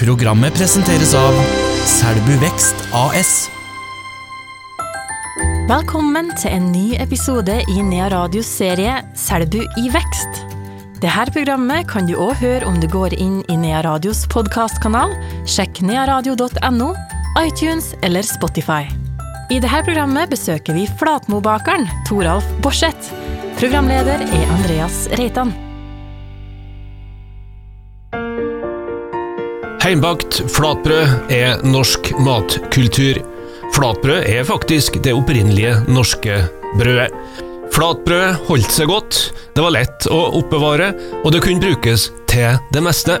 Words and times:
Programmet 0.00 0.54
presenteres 0.56 1.10
av 1.12 1.34
Selbu 1.84 2.38
Vekst 2.40 2.86
AS. 2.96 3.50
Velkommen 5.68 6.30
til 6.40 6.54
en 6.56 6.70
ny 6.72 6.94
episode 6.96 7.58
i 7.68 7.84
Nea 7.84 8.06
Radios 8.08 8.48
serie 8.48 8.94
Selbu 9.12 9.60
i 9.60 9.92
vekst. 9.92 10.40
Dette 11.04 11.28
programmet 11.36 11.84
kan 11.92 12.08
du 12.08 12.14
òg 12.16 12.32
høre 12.40 12.64
om 12.64 12.80
du 12.80 12.88
går 12.88 13.18
inn 13.20 13.42
i 13.52 13.60
Nea 13.60 13.84
Radios 13.84 14.24
podkastkanal, 14.32 15.12
sjekk 15.44 15.84
nearadio.no, 15.84 16.94
iTunes 17.44 17.92
eller 18.00 18.24
Spotify. 18.24 18.86
I 19.52 19.60
dette 19.60 19.84
programmet 19.84 20.32
besøker 20.32 20.80
vi 20.80 20.88
Flatmobakeren 20.88 21.84
Toralf 22.08 22.48
Borseth. 22.64 23.12
Programleder 23.60 24.24
er 24.24 24.54
Andreas 24.56 25.10
Reitan. 25.20 25.52
Heimbakt 29.80 30.42
flatbrød 30.52 31.30
er 31.32 31.62
norsk 31.64 32.10
matkultur. 32.20 33.16
Flatbrød 33.72 34.26
er 34.28 34.44
faktisk 34.44 34.98
det 35.00 35.14
opprinnelige 35.16 35.78
norske 35.88 36.36
brødet. 36.76 37.08
Flatbrød 37.72 38.42
holdt 38.50 38.74
seg 38.74 38.90
godt, 38.90 39.20
det 39.56 39.64
var 39.64 39.72
lett 39.78 40.08
å 40.12 40.18
oppbevare, 40.42 40.90
og 41.22 41.32
det 41.32 41.40
kunne 41.46 41.64
brukes 41.64 42.10
til 42.28 42.60
det 42.74 42.84
meste. 42.84 43.16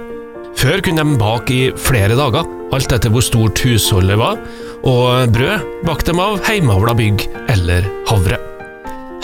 Før 0.60 0.84
kunne 0.84 1.06
de 1.06 1.16
bake 1.22 1.56
i 1.56 1.72
flere 1.80 2.18
dager, 2.18 2.44
alt 2.76 2.92
etter 2.92 3.14
hvor 3.14 3.24
stort 3.24 3.64
husholdet 3.64 4.20
var, 4.20 4.44
og 4.84 5.32
brød 5.32 5.64
bakte 5.88 6.12
de 6.12 6.28
av 6.28 6.44
heimavla 6.44 6.92
bygg 6.98 7.28
eller 7.56 7.88
havre. 8.12 8.49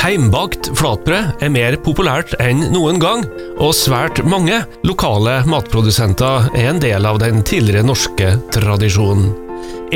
Heimbakt 0.07 0.69
flatbrød 0.79 1.41
er 1.43 1.51
mer 1.51 1.75
populært 1.83 2.37
enn 2.39 2.61
noen 2.71 3.01
gang, 3.03 3.25
og 3.59 3.73
svært 3.75 4.21
mange 4.23 4.61
lokale 4.87 5.41
matprodusenter 5.51 6.47
er 6.53 6.69
en 6.71 6.79
del 6.79 7.09
av 7.11 7.19
den 7.19 7.43
tidligere 7.43 7.83
norske 7.89 8.29
tradisjonen. 8.55 9.33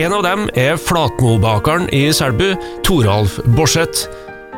En 0.01 0.17
av 0.17 0.27
dem 0.27 0.49
er 0.59 0.81
Flatmobakeren 0.83 1.87
i 1.95 2.09
Selbu, 2.11 2.57
Toralf 2.83 3.39
Borseth. 3.55 4.09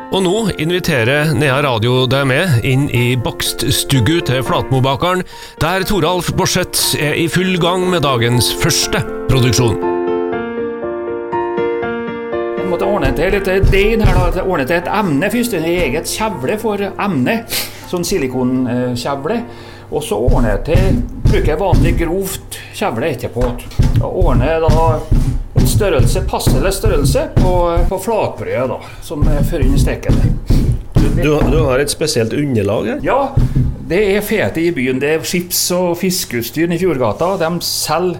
Og 0.09 0.25
nå 0.25 0.35
inviterer 0.57 1.35
Nea 1.37 1.61
Radio 1.61 2.07
deg 2.09 2.25
med 2.33 2.65
inn 2.65 2.89
i 2.89 3.13
bakststugu 3.13 4.23
til 4.25 4.41
Flatmobakeren, 4.49 5.21
der 5.61 5.85
Toralf 5.85 6.33
Borseth 6.33 6.97
er 6.97 7.13
i 7.13 7.29
full 7.29 7.59
gang 7.61 7.91
med 7.93 8.07
dagens 8.09 8.55
første 8.57 9.05
produksjon. 9.29 9.92
Ordne 13.13 13.41
til 13.43 13.59
litt 13.59 13.69
deig 13.71 14.01
her, 14.01 14.31
da. 14.33 14.43
Ordne 14.43 14.65
til 14.65 14.79
et 14.79 14.89
emne 14.89 15.29
først. 15.29 15.53
En 15.53 15.67
eget 15.69 16.09
kjevle 16.09 16.57
for 16.61 16.81
emne. 16.81 17.35
Sånn 17.91 18.05
silikonkjevle. 18.07 19.37
Og 19.93 20.01
så 20.01 20.17
ordner 20.17 20.55
jeg 20.55 20.63
til 20.71 21.01
Bruker 21.27 21.59
vanlig 21.59 21.93
grovt 21.99 22.57
kjevle 22.73 23.11
etterpå. 23.13 23.43
Og 24.01 24.17
ordner 24.25 24.63
da 24.63 24.87
en 25.59 25.69
størrelse, 25.69 26.23
passelig 26.29 26.73
størrelse 26.73 27.27
på, 27.37 27.53
på 27.89 27.99
flatbrødet, 28.01 28.65
da. 28.71 28.79
Som 29.05 29.25
fører 29.25 29.67
inn 29.67 29.77
i 29.77 29.81
steken. 29.81 30.17
Du, 31.13 31.35
du 31.37 31.59
har 31.67 31.83
et 31.83 31.93
spesielt 31.93 32.33
underlag 32.33 32.89
her? 32.89 33.03
Ja, 33.05 33.19
det 33.89 33.99
er 34.15 34.25
fete 34.25 34.63
i 34.63 34.71
byen. 34.73 35.01
Det 35.01 35.11
er 35.13 35.27
skips- 35.27 35.67
og 35.77 35.99
fiskeutstyr 36.01 36.73
i 36.73 36.81
Fjordgata. 36.81 37.35
De 37.37 37.51
selger 37.61 38.17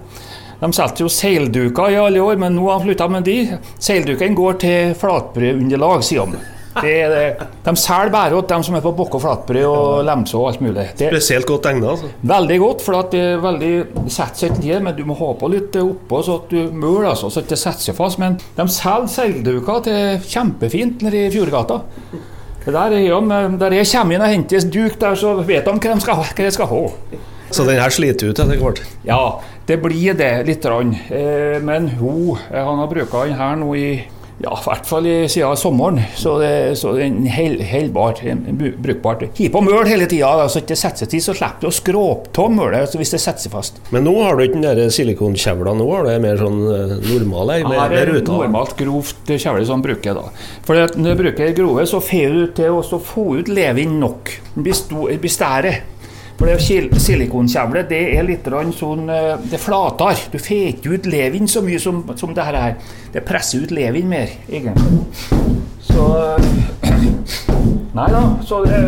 de 0.64 0.72
solgte 0.72 1.04
jo 1.04 1.12
seilduker 1.12 1.92
i 1.92 2.00
alle 2.00 2.24
år, 2.24 2.38
men 2.40 2.56
nå 2.56 2.70
har 2.70 2.80
de 2.80 2.88
slutta 2.88 3.10
med 3.12 3.26
de. 3.28 3.38
Seildukene 3.84 4.38
går 4.38 4.60
til 4.64 4.94
flatbrødunderlag, 5.02 6.04
sier 6.08 6.30
de. 6.32 6.44
Det 6.74 6.94
det. 7.12 7.26
De 7.66 7.76
selger 7.78 8.10
bare 8.14 8.32
til 8.34 8.48
dem 8.50 8.64
som 8.66 8.78
er 8.78 8.82
på 8.82 8.94
bokke 8.98 9.20
og 9.20 9.24
flatbrød 9.26 9.66
og 9.68 10.06
lemse 10.08 10.38
og 10.40 10.48
alt 10.50 10.62
mulig. 10.64 10.88
Det 10.98 11.12
Spesielt 11.12 11.46
godt 11.46 11.68
egnet, 11.70 11.90
altså. 11.92 12.10
veldig 12.32 12.60
godt, 12.64 12.86
for 12.86 13.10
det 13.12 13.22
er 13.22 13.44
veldig 13.44 13.74
setter 14.08 14.48
seg 14.48 14.58
ned, 14.64 14.80
men 14.88 14.96
du 14.98 15.04
må 15.06 15.18
ha 15.20 15.34
på 15.38 15.52
litt 15.54 15.76
oppå 15.82 16.22
så 16.26 16.40
at 16.42 16.56
du 16.56 16.72
møler, 16.72 17.12
altså, 17.12 17.30
så 17.30 17.44
det 17.46 17.60
setter 17.60 17.92
seg 17.92 18.00
fast. 18.00 18.22
Men 18.24 18.40
de 18.58 18.68
selger 18.72 19.12
seilduker 19.18 19.84
til 19.90 20.32
kjempefint 20.32 21.04
nede 21.06 21.28
i 21.28 21.34
Fjordgata. 21.34 21.84
Der, 22.64 22.96
er, 22.96 23.58
der 23.60 23.76
jeg 23.76 23.92
kommer 23.92 24.16
inn 24.16 24.24
og 24.24 24.32
henter 24.32 24.68
duk 24.72 24.96
der, 25.02 25.20
så 25.20 25.36
vet 25.44 25.68
de 25.68 25.76
hva 25.76 25.94
de 25.94 26.08
skal, 26.08 26.24
hva 26.24 26.34
de 26.40 26.52
skal 26.56 26.72
ha. 26.72 26.84
Så 27.54 27.66
den 27.68 27.78
her 27.78 27.92
sliter 27.94 28.32
ut 28.32 28.40
etter 28.40 28.58
hvert. 28.58 28.80
Ja, 29.06 29.20
det 29.68 29.78
blir 29.84 30.18
det 30.20 30.34
litt. 30.48 30.66
Rann. 30.66 30.96
Eh, 31.10 31.60
men 31.64 31.90
hun, 32.00 32.38
eh, 32.52 32.64
han 32.64 32.80
har 32.80 32.88
brukt 32.88 33.12
den 33.12 33.36
her 33.40 33.56
nå 33.60 33.76
i 33.76 33.88
ja, 34.42 34.52
i 34.58 34.64
hvert 34.66 34.88
fall 34.88 35.06
i, 35.08 35.14
siden 35.32 35.58
sommeren. 35.60 36.00
Så 36.18 36.36
det, 36.42 36.76
så 36.80 36.94
det 36.96 37.04
er 37.06 37.12
en 37.12 37.28
hel, 37.30 37.56
helbart, 37.64 38.24
brukbart. 38.82 39.26
Hiv 39.38 39.52
på 39.54 39.62
møl 39.64 39.88
hele 39.88 40.08
tida, 40.10 40.32
så 40.50 40.60
ikke 40.60 40.74
det 40.74 40.80
setter 40.82 41.04
seg 41.04 41.12
til, 41.14 41.24
så 41.24 41.36
slipper 41.38 41.64
du 41.64 41.70
å 41.70 41.74
skråpe 41.76 42.44
av 42.44 42.52
mølet 42.52 42.98
hvis 43.00 43.14
det 43.14 43.22
setter 43.24 43.46
seg 43.46 43.54
fast. 43.54 43.80
Men 43.94 44.08
nå 44.08 44.16
har 44.20 44.36
du 44.36 44.46
ikke 44.48 44.64
den 44.64 44.92
silikonkjevla, 44.94 45.76
nå 45.80 45.88
har 45.94 46.08
du 46.08 46.12
en 46.16 46.26
mer 46.26 46.42
sånn 46.42 46.60
eh, 46.66 46.96
normal 47.14 47.56
ei, 47.56 47.62
Her 47.70 47.98
er 48.02 48.14
det 48.18 48.26
normalt 48.28 48.76
grovt 48.80 49.32
kjevle 49.32 49.64
som 49.70 49.86
bruker 49.86 50.18
da. 50.18 50.28
For 50.68 50.98
når 50.98 51.14
du 51.14 51.24
bruker 51.24 51.56
grove, 51.56 51.88
så 51.90 52.02
får 52.04 52.36
du 52.36 52.44
til 52.60 52.82
å 52.82 53.02
få 53.14 53.30
ut 53.40 53.54
levin 53.54 54.00
nok. 54.02 54.38
Det 54.58 54.74
det 54.74 55.20
blir 55.22 55.32
stære. 55.32 55.74
For 56.44 56.52
det 56.52 57.00
silikonkjevle 57.00 57.86
det 57.88 57.98
er 58.18 58.26
litt 58.28 58.50
sånn 58.76 59.06
eh, 59.08 59.38
Det 59.48 59.56
flater. 59.64 60.18
Du 60.28 60.36
får 60.36 60.74
ikke 60.74 60.98
ut 60.98 61.06
levin 61.08 61.48
så 61.48 61.62
mye 61.64 61.80
som, 61.80 62.02
som 62.20 62.34
det 62.36 62.44
her 62.44 62.58
er. 62.60 62.74
Det 63.14 63.24
presser 63.24 63.64
ut 63.64 63.72
levin 63.72 64.10
mer, 64.12 64.28
egentlig. 64.52 65.06
Så 65.80 66.10
Nei 67.96 68.10
da, 68.12 68.26
så 68.44 68.60
det, 68.66 68.82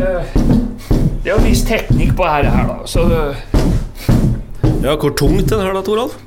det 1.23 1.31
er 1.31 1.37
en 1.37 1.47
viss 1.47 1.63
teknikk 1.63 2.11
på 2.19 2.27
dette 2.27 2.51
her, 2.57 2.67
da. 2.73 2.77
Så 2.83 3.07
Ja, 4.83 4.97
Hvor 4.99 5.15
tungt 5.15 5.47
den 5.47 5.63
her 5.63 5.71
da, 5.79 5.85
Toralf? 5.85 6.19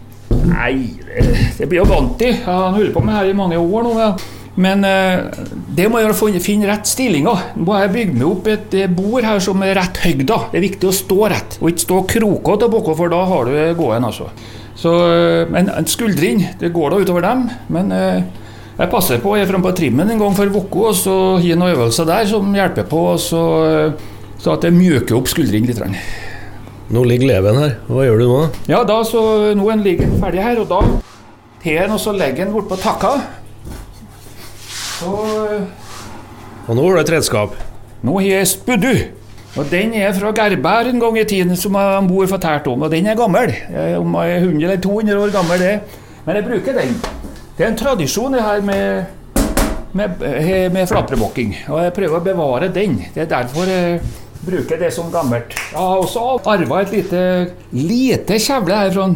Nei, 0.49 0.97
det, 1.05 1.29
det 1.59 1.69
blir 1.69 1.83
jo 1.83 1.91
vant 1.93 2.17
til. 2.17 2.39
Jeg 2.39 2.49
har 2.49 2.73
holdt 2.73 2.97
på 2.97 3.05
med 3.05 3.21
her 3.21 3.29
i 3.29 3.37
mange 3.37 3.61
år 3.61 3.85
nå. 3.85 3.99
Ja. 4.01 4.15
Men 4.59 4.83
eh, 4.87 5.29
det 5.77 5.87
må 5.91 6.01
jeg 6.03 6.43
finne, 6.43 6.67
rett 6.67 6.89
stillinger. 6.91 7.53
Nå 7.61 7.75
har 7.75 7.87
jeg 7.87 7.95
bygd 7.95 8.17
meg 8.19 8.27
opp 8.27 8.49
et 8.51 8.75
eh, 8.75 8.91
bord 8.91 9.27
her 9.27 9.39
som 9.43 9.63
er 9.63 9.77
rett 9.79 10.01
høyde. 10.03 10.27
Det 10.27 10.59
er 10.59 10.65
viktig 10.65 10.89
å 10.89 10.95
stå 10.95 11.19
rett, 11.31 11.59
og 11.61 11.71
ikke 11.71 11.85
stå 11.85 12.01
krokete 12.15 12.71
baki, 12.73 12.97
for 12.99 13.13
da 13.13 13.23
har 13.31 13.47
du 13.47 13.55
gåen. 13.79 14.09
altså. 14.09 14.33
Så, 14.79 14.95
eh, 15.07 15.45
men 15.55 15.71
en 15.71 15.87
skuldrin, 15.87 16.43
det 16.59 16.73
går 16.75 16.91
da 16.91 17.01
utover 17.05 17.27
dem. 17.29 17.47
Men 17.71 17.95
jeg 17.95 18.91
passer 18.91 19.23
på, 19.23 19.37
jeg 19.39 19.47
er 19.47 19.53
framme 19.53 19.71
på 19.71 19.77
trimmen 19.79 20.11
en 20.11 20.23
gang 20.25 20.35
for 20.35 20.51
uka, 20.51 20.89
og 20.91 20.99
så 20.99 21.17
har 21.37 21.47
jeg 21.47 21.59
noen 21.59 21.77
øvelser 21.77 22.11
der 22.11 22.27
som 22.31 22.55
hjelper 22.59 22.91
på, 22.91 23.05
så, 23.23 23.43
så 24.43 24.57
at 24.57 24.67
jeg 24.67 24.75
mjøker 24.75 25.19
opp 25.19 25.31
skuldrene 25.31 25.71
litt. 25.71 25.83
Nå 26.89 27.03
ligger 27.05 27.31
leven 27.31 27.59
her. 27.63 27.79
Hva 27.87 28.07
gjør 28.07 28.23
du 28.23 28.27
nå? 28.31 28.45
Ja, 28.71 28.83
da 28.89 29.03
så 29.07 29.21
nå 29.55 29.71
er 29.71 29.83
den 29.85 30.19
ferdig 30.19 30.43
her, 30.43 30.63
og 30.63 30.71
da 30.71 30.83
tar 31.63 31.85
den 31.85 31.95
og 31.95 32.01
så 32.01 32.15
legger 32.15 32.47
den 32.47 32.55
bortpå 32.55 32.79
takka. 32.81 33.19
Så 34.99 35.13
Og 36.69 36.77
nå 36.77 36.83
har 36.85 36.99
du 36.99 37.01
et 37.01 37.15
redskap. 37.15 37.55
nå 38.03 38.19
har 38.19 38.27
jeg 38.27 38.49
spuddu. 38.51 38.93
Og 39.57 39.67
den 39.71 39.95
er 39.95 40.13
fra 40.13 40.31
Gerbær 40.37 40.91
en 40.91 41.01
gang 41.01 41.17
i 41.19 41.25
tiden, 41.25 41.57
som 41.57 41.73
mor 41.73 42.27
fortalte 42.27 42.69
om. 42.71 42.83
Og 42.83 42.91
den 42.91 43.07
er 43.07 43.17
gammel. 43.17 43.55
Om 43.99 44.15
jeg 44.21 44.35
er 44.37 44.45
100 44.45 44.65
eller 44.65 44.83
200 44.83 45.23
år 45.23 45.33
gammel, 45.33 45.59
det. 45.59 45.81
Men 46.27 46.37
jeg 46.37 46.45
bruker 46.45 46.77
den. 46.77 46.95
Det 47.57 47.65
er 47.65 47.71
en 47.73 47.77
tradisjon 47.81 48.33
det 48.37 48.43
her 48.43 48.61
med, 48.63 49.05
med, 49.93 50.23
eh, 50.23 50.69
med 50.73 50.87
flatbrødbakking. 50.87 51.57
Og 51.69 51.83
jeg 51.83 51.95
prøver 51.97 52.21
å 52.21 52.25
bevare 52.25 52.69
den. 52.75 53.01
Det 53.15 53.25
er 53.25 53.31
derfor 53.33 53.67
jeg 53.67 54.01
bruker 54.45 54.79
det 54.79 54.93
som 54.95 55.11
gammelt. 55.11 55.57
Jeg 55.73 55.79
har 55.79 55.99
også 55.99 56.41
arva 56.47 56.83
et 56.83 56.93
lite, 56.93 57.23
lite 57.73 58.39
kjevle 58.39 58.77
her 58.77 58.93
fra 58.95 59.09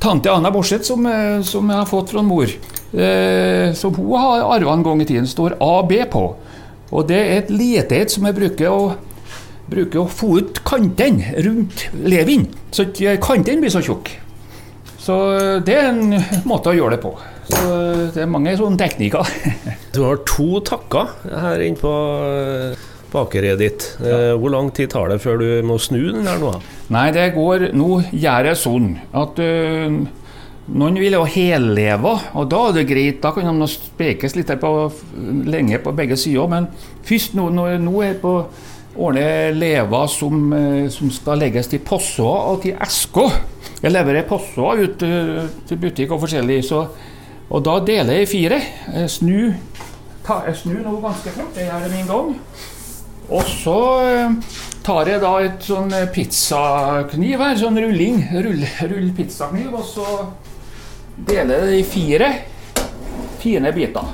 tante 0.00 0.28
Anna 0.32 0.50
Borseth, 0.50 0.84
som, 0.84 1.06
eh, 1.06 1.40
som 1.42 1.70
jeg 1.70 1.78
har 1.78 1.86
fått 1.88 2.10
fra 2.10 2.22
mor. 2.22 2.50
Eh, 2.94 3.72
som 3.74 3.94
hun 3.96 4.14
har 4.20 4.44
arva 4.54 4.72
en 4.72 4.84
gang 4.86 5.02
i 5.02 5.08
tiden. 5.08 5.26
står 5.26 5.56
AB 5.60 5.92
på. 6.10 6.24
Og 6.94 7.08
det 7.08 7.18
er 7.18 7.36
et 7.42 7.50
lete 7.50 7.98
et 7.98 8.12
som 8.12 8.26
jeg 8.28 8.36
bruker 8.36 8.70
å, 8.70 8.94
bruker 9.70 10.04
å 10.04 10.10
få 10.10 10.38
ut 10.38 10.60
kantene 10.66 11.34
rundt 11.42 11.88
levin, 12.04 12.46
så 12.70 12.86
ikke 12.86 13.16
kantene 13.24 13.64
blir 13.64 13.72
så 13.72 13.82
tjukke. 13.82 14.20
Så 15.04 15.14
eh, 15.34 15.60
det 15.64 15.74
er 15.74 15.90
en 15.90 16.14
måte 16.48 16.70
å 16.70 16.76
gjøre 16.76 16.96
det 16.96 17.02
på. 17.02 17.14
Så 17.50 17.62
eh, 17.66 18.02
det 18.14 18.24
er 18.24 18.30
mange 18.30 18.54
sånne 18.60 18.80
teknikker. 18.80 19.34
Du 19.94 20.00
har 20.02 20.18
to 20.26 20.58
takker 20.66 21.12
her 21.30 21.60
inne 21.62 21.78
på 21.78 21.90
eh, 22.26 22.86
bakeriet 23.12 23.60
ditt. 23.60 23.84
Ja. 24.02 24.34
Hvor 24.38 24.50
lang 24.50 24.72
tid 24.74 24.90
tar 24.90 25.12
det 25.12 25.20
før 25.22 25.38
du 25.42 25.48
må 25.66 25.76
snu 25.78 26.00
den 26.08 26.26
her 26.26 26.40
nå? 26.42 26.56
Nei, 26.94 27.08
det 27.14 27.28
går 27.36 27.68
Nå 27.78 28.00
gjør 28.10 28.48
jeg 28.50 28.58
sånn 28.58 28.88
at 29.14 29.38
øh, 29.42 30.00
noen 30.72 30.96
vil 30.96 31.16
jo 31.16 31.24
helleve, 31.28 32.12
og 32.32 32.46
da 32.52 32.60
er 32.68 32.76
det 32.78 32.86
greit. 32.88 33.20
Da 33.22 33.34
kan 33.36 33.60
de 33.60 33.68
spekes 33.68 34.36
litt 34.36 34.52
på, 34.60 34.70
lenge 35.44 35.80
på 35.84 35.92
begge 35.96 36.16
sider. 36.20 36.48
Men 36.50 36.70
først 37.04 37.36
nå, 37.36 37.50
nå, 37.52 37.66
nå 37.84 37.96
er 38.00 38.14
jeg 38.14 38.20
på 38.22 38.34
ordne 38.94 39.26
lever 39.56 40.06
som, 40.08 40.52
øh, 40.54 40.90
som 40.90 41.10
skal 41.10 41.42
legges 41.42 41.68
til 41.68 41.82
posser 41.84 42.24
og 42.24 42.62
til 42.62 42.78
esker. 42.80 43.40
Jeg 43.82 43.92
leverer 43.92 44.28
posser 44.28 44.84
ut 44.84 45.02
øh, 45.02 45.48
til 45.68 45.80
butikk 45.82 46.14
og 46.14 46.22
forskjellig, 46.24 46.62
så, 46.64 46.86
og 47.50 47.64
da 47.66 47.80
deler 47.84 48.22
jeg 48.22 48.30
fire. 48.30 48.60
Jeg 48.94 49.10
snur, 49.10 49.56
ta, 50.24 50.44
jeg 50.46 50.62
snur 50.62 50.80
nå 50.86 51.00
ganske 51.02 51.34
fort, 51.34 51.50
det 51.56 51.66
gjør 51.66 51.84
det 51.84 51.92
min 51.96 52.08
gang. 52.08 52.30
Og 53.32 53.44
så 53.48 53.76
eh, 54.04 54.32
tar 54.84 55.08
jeg 55.08 55.20
da 55.22 55.32
et 55.40 55.62
sånn 55.64 55.92
eh, 55.96 56.08
pizzakniv 56.12 57.40
her, 57.40 57.54
sånn 57.60 57.80
rulling, 57.80 58.18
rull, 58.44 58.64
rull 58.90 59.12
pizzakniv, 59.16 59.70
og 59.72 59.86
så 59.88 60.08
deler 61.16 61.66
det 61.68 61.78
i 61.78 61.86
fire 61.86 62.34
fine 63.44 63.72
biter. 63.76 64.12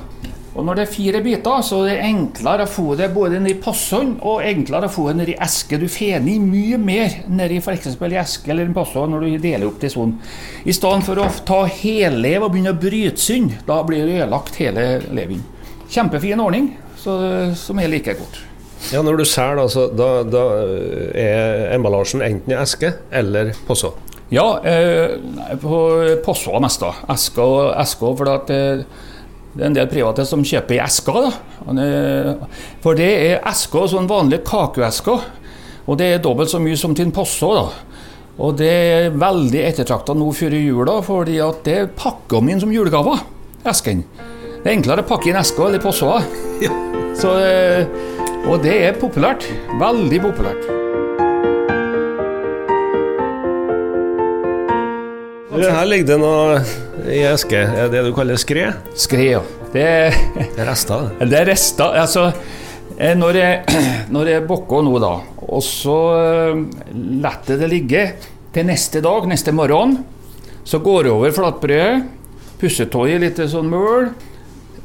Og 0.51 0.65
når 0.67 0.75
det 0.75 0.83
er 0.83 0.91
fire 0.91 1.21
biter, 1.23 1.61
så 1.63 1.77
er 1.85 1.93
det 1.93 2.09
enklere 2.09 2.65
å 2.67 2.69
få 2.69 2.97
det 2.99 3.07
både 3.13 3.39
ned 3.39 3.53
i 3.53 3.59
posthånd 3.63 4.17
og 4.27 4.43
enklere 4.43 4.89
å 4.89 4.91
få 4.91 5.05
det 5.07 5.15
ned 5.21 5.31
i 5.31 5.37
eske. 5.45 5.79
Du 5.79 5.87
får 5.87 6.27
i 6.27 6.35
mye 6.43 6.79
mer 6.81 7.21
ned 7.31 7.55
i 7.55 7.61
f.eks. 7.61 7.93
i 7.95 8.19
eske 8.19 8.51
eller 8.51 8.67
en 8.67 8.75
posthånd 8.75 9.15
når 9.15 9.23
du 9.23 9.37
deler 9.45 9.69
opp 9.69 9.79
til 9.79 9.93
sånn. 9.93 10.17
I 10.67 10.75
stedet 10.75 11.07
for 11.07 11.23
å 11.23 11.29
ta 11.47 11.61
hellev 11.71 12.43
og 12.43 12.51
begynne 12.51 12.75
å 12.75 12.81
bryte 12.81 13.23
synd, 13.23 13.61
da 13.67 13.79
blir 13.87 14.03
det 14.03 14.19
ødelagt 14.19 14.59
hele 14.59 14.87
leven. 15.15 15.39
Kjempefin 15.91 16.43
ordning, 16.43 16.73
så, 16.99 17.15
som 17.55 17.79
jeg 17.79 17.95
liker 17.95 18.19
godt. 18.19 18.43
Ja, 18.91 18.99
Når 19.05 19.21
du 19.21 19.25
selger, 19.29 19.61
da, 19.61 19.87
da, 19.95 20.11
da 20.27 20.45
er 21.15 21.75
emballasjen 21.77 22.25
enten 22.25 22.51
i 22.51 22.59
eske 22.59 22.97
eller 23.13 23.53
posse? 23.67 23.93
Ja, 24.31 24.61
eh, 24.63 25.17
på 25.59 25.77
possa 26.23 26.59
mest. 26.63 26.79
da. 26.79 26.93
Esker 27.11 27.43
og 27.43 27.73
esker, 27.81 28.15
for 28.15 28.31
at 28.31 28.49
eh, 28.49 28.83
det 29.51 29.65
er 29.65 29.67
en 29.67 29.75
del 29.75 29.89
private 29.91 30.25
som 30.25 30.43
kjøper 30.43 30.77
i 30.77 30.83
esker. 30.85 31.27
da. 31.27 32.35
For 32.83 32.95
det 32.95 33.11
er 33.11 33.41
esker, 33.51 33.89
sånn 33.91 34.07
vanlige 34.07 34.45
kakeesker. 34.47 35.27
Og 35.87 35.97
det 35.99 36.13
er 36.13 36.23
dobbelt 36.23 36.51
så 36.51 36.61
mye 36.63 36.79
som 36.79 36.95
til 36.95 37.09
en 37.09 37.15
posse. 37.15 37.45
da. 37.45 37.67
Og 38.41 38.55
det 38.57 38.71
er 38.71 39.11
veldig 39.19 39.65
ettertrakta 39.67 40.15
nå 40.15 40.31
før 40.33 40.55
jula, 40.55 41.01
fordi 41.03 41.39
at 41.43 41.63
det 41.67 41.77
er 41.77 41.91
pakka 41.91 42.39
min 42.41 42.61
som 42.63 42.71
julegave. 42.71 43.19
Esken. 43.67 44.05
Det 44.63 44.69
er 44.69 44.77
enklere 44.77 45.03
å 45.03 45.09
pakke 45.09 45.29
inn 45.29 45.41
esker 45.41 45.67
eller 45.67 45.83
posser. 45.83 46.23
Ja. 46.61 46.71
Så, 47.17 47.33
eh, 47.43 47.89
og 48.47 48.61
det 48.63 48.77
er 48.87 49.01
populært. 49.01 49.49
Veldig 49.81 50.21
populært. 50.29 50.80
Her 55.69 55.85
ligger 55.89 56.07
det 56.09 56.17
noe 56.21 56.61
i 57.11 57.21
eske. 57.29 57.59
Er 57.61 57.91
det 57.91 58.03
du 58.07 58.11
kaller 58.15 58.39
skred? 58.41 58.77
Skred, 58.97 59.27
ja. 59.35 59.41
Det, 59.71 59.85
Det 60.55 60.59
er 60.59 60.67
rester. 60.67 61.09
det. 61.19 61.29
det 61.31 61.37
er 61.39 61.45
rester. 61.51 61.97
Altså, 62.01 62.25
eh, 62.97 63.13
når 63.15 63.39
jeg, 63.39 63.81
når 64.15 64.31
jeg 64.33 64.47
bokker 64.49 64.83
nå, 64.87 64.95
da, 65.03 65.13
og 65.47 65.61
så 65.65 65.97
eh, 66.17 66.63
lar 67.23 67.39
jeg 67.47 67.61
det 67.61 67.69
ligge 67.71 68.07
til 68.51 68.67
neste 68.67 69.03
dag, 69.03 69.27
neste 69.31 69.53
morgen, 69.55 69.99
så 70.67 70.81
går 70.83 71.07
jeg 71.07 71.15
over 71.15 71.31
flatbrødet, 71.35 72.03
pussetøyet 72.61 73.23
litt 73.23 73.39
sånn 73.49 73.71
møl. 73.71 74.11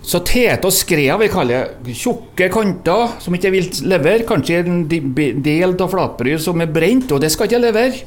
Så 0.06 0.20
tete 0.22 0.68
og 0.68 0.72
skrea 0.72 1.16
vi 1.18 1.26
kaller 1.32 1.72
det. 1.82 1.94
Tjukke 1.98 2.46
kanter 2.54 3.16
som 3.20 3.34
ikke 3.34 3.50
vil 3.50 3.66
levere. 3.90 4.22
Kanskje 4.28 4.60
en 4.62 4.84
del 4.86 5.74
av 5.74 5.90
flatbrød 5.90 6.38
som 6.44 6.62
er 6.62 6.70
brent, 6.70 7.10
og 7.10 7.20
det 7.24 7.32
skal 7.34 7.50
ikke 7.50 7.64
levere. 7.64 8.04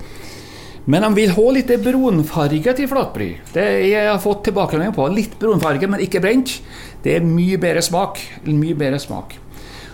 Men 0.85 1.03
de 1.05 1.09
vil 1.17 1.33
ha 1.35 1.45
litt 1.53 1.71
brunfarge 1.83 2.73
til 2.77 2.89
flatbry. 2.89 3.29
Det 3.53 3.65
jeg 3.89 4.07
har 4.07 4.21
fått 4.23 4.45
tilbakemelding 4.47 4.95
på. 4.95 5.07
Litt 5.13 5.35
brunfarge, 5.41 5.89
men 5.91 6.01
ikke 6.05 6.21
brent. 6.23 6.55
Det 7.03 7.17
er 7.17 7.25
mye 7.27 7.59
bedre 7.61 7.83
smak. 7.85 8.21
Mye 8.47 8.77
bedre 8.77 9.01
smak. 9.01 9.35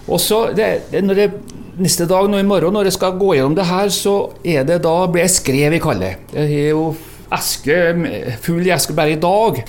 Og 0.06 0.22
så 0.22 0.48
Neste 1.76 2.06
dag 2.08 2.30
nå 2.32 2.40
i 2.40 2.46
morgen, 2.48 2.72
når 2.72 2.88
jeg 2.88 2.96
skal 2.96 3.18
gå 3.20 3.34
gjennom 3.36 3.56
det 3.58 3.66
her, 3.68 3.90
så 3.92 4.30
er 4.48 4.64
det 4.64 4.78
da 4.86 4.94
blir 5.12 5.26
jeg 5.26 5.34
skrev 5.34 5.74
vi 5.74 5.80
kaller 5.84 6.06
det. 6.06 6.30
Det 6.32 6.46
er 6.46 6.70
jo 6.70 6.86
eske, 7.36 7.80
full 8.46 8.70
eske 8.72 8.96
bare 8.96 9.12
i 9.12 9.20
dag. 9.20 9.60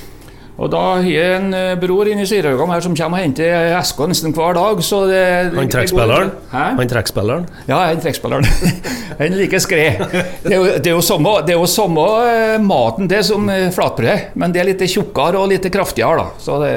Og 0.56 0.70
da 0.72 0.78
har 0.80 1.04
jeg 1.04 1.32
en 1.36 1.50
eh, 1.52 1.74
bror 1.76 2.08
inne 2.08 2.24
i 2.24 2.28
Sørhaugan 2.28 2.70
her 2.72 2.80
som 2.84 2.94
kommer 2.96 3.20
og 3.20 3.26
henter 3.26 3.74
esker 3.76 4.08
nesten 4.08 4.32
hver 4.36 4.56
dag. 4.56 4.78
Så 4.84 5.02
det, 5.10 5.24
Han 5.52 5.68
trekkspilleren? 5.72 6.30
Han 6.52 6.92
trekkspilleren? 6.92 7.44
Ja, 7.68 7.82
han 7.82 7.90
er 7.90 7.98
en 7.98 8.04
trekkspilleren. 8.04 8.48
Han 9.20 9.36
liker 9.36 9.60
skred. 9.64 10.00
Det 10.44 10.56
det 10.84 10.90
er 10.90 10.94
jo 10.94 11.02
samme, 11.04 11.30
det 11.46 11.54
er 11.54 11.60
jo 11.60 11.68
samme 11.70 12.02
eh, 12.28 12.56
maten 12.60 13.08
det 13.08 13.22
som 13.28 13.48
eh, 13.52 13.68
flatbrød, 13.72 14.32
men 14.36 14.52
det 14.52 14.60
er 14.62 14.68
litt 14.70 14.84
tjukkere 14.92 15.40
og 15.40 15.48
litt 15.52 15.68
kraftigere. 15.72 16.24
da. 16.24 16.40
Så 16.40 16.58
det, 16.60 16.72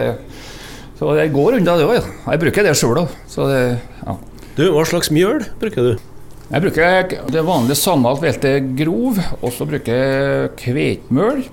så 0.99 1.15
det 1.15 1.29
går 1.35 1.59
unna 1.59 1.75
det 1.79 1.87
òg. 1.87 1.97
Ja. 1.99 2.33
Jeg 2.33 2.43
bruker 2.43 2.67
det 2.67 2.75
sjøl 2.79 3.01
òg. 3.05 3.17
Ja. 3.39 4.15
Du, 4.59 4.65
hva 4.75 4.83
slags 4.87 5.11
mjøl 5.15 5.43
bruker 5.59 5.87
du? 5.87 6.05
Jeg 6.49 6.63
bruker 6.65 7.11
det 7.31 7.45
vanlige 7.47 7.77
sammalt 7.79 8.23
velte 8.23 8.57
grov, 8.75 9.19
og 9.39 9.51
så 9.55 9.67
bruker 9.69 9.99
jeg 10.03 10.53
kvetmøl 10.59 11.43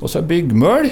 og 0.00 0.10
så 0.10 0.20
byggmøl, 0.26 0.90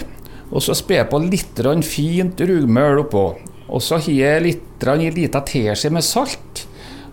og 0.53 0.61
så 0.61 0.77
jeg 1.01 1.09
på 1.09 1.23
litt 1.25 1.63
fint 1.87 2.41
rugmøl 2.41 3.07
oppå. 3.07 3.25
Og 3.73 3.81
så 3.81 3.97
har 3.97 4.13
jeg 4.13 4.45
litt 4.45 4.85
i 4.85 5.25
en 5.25 5.45
teskje 5.49 5.91
med 5.91 6.05
salt, 6.05 6.67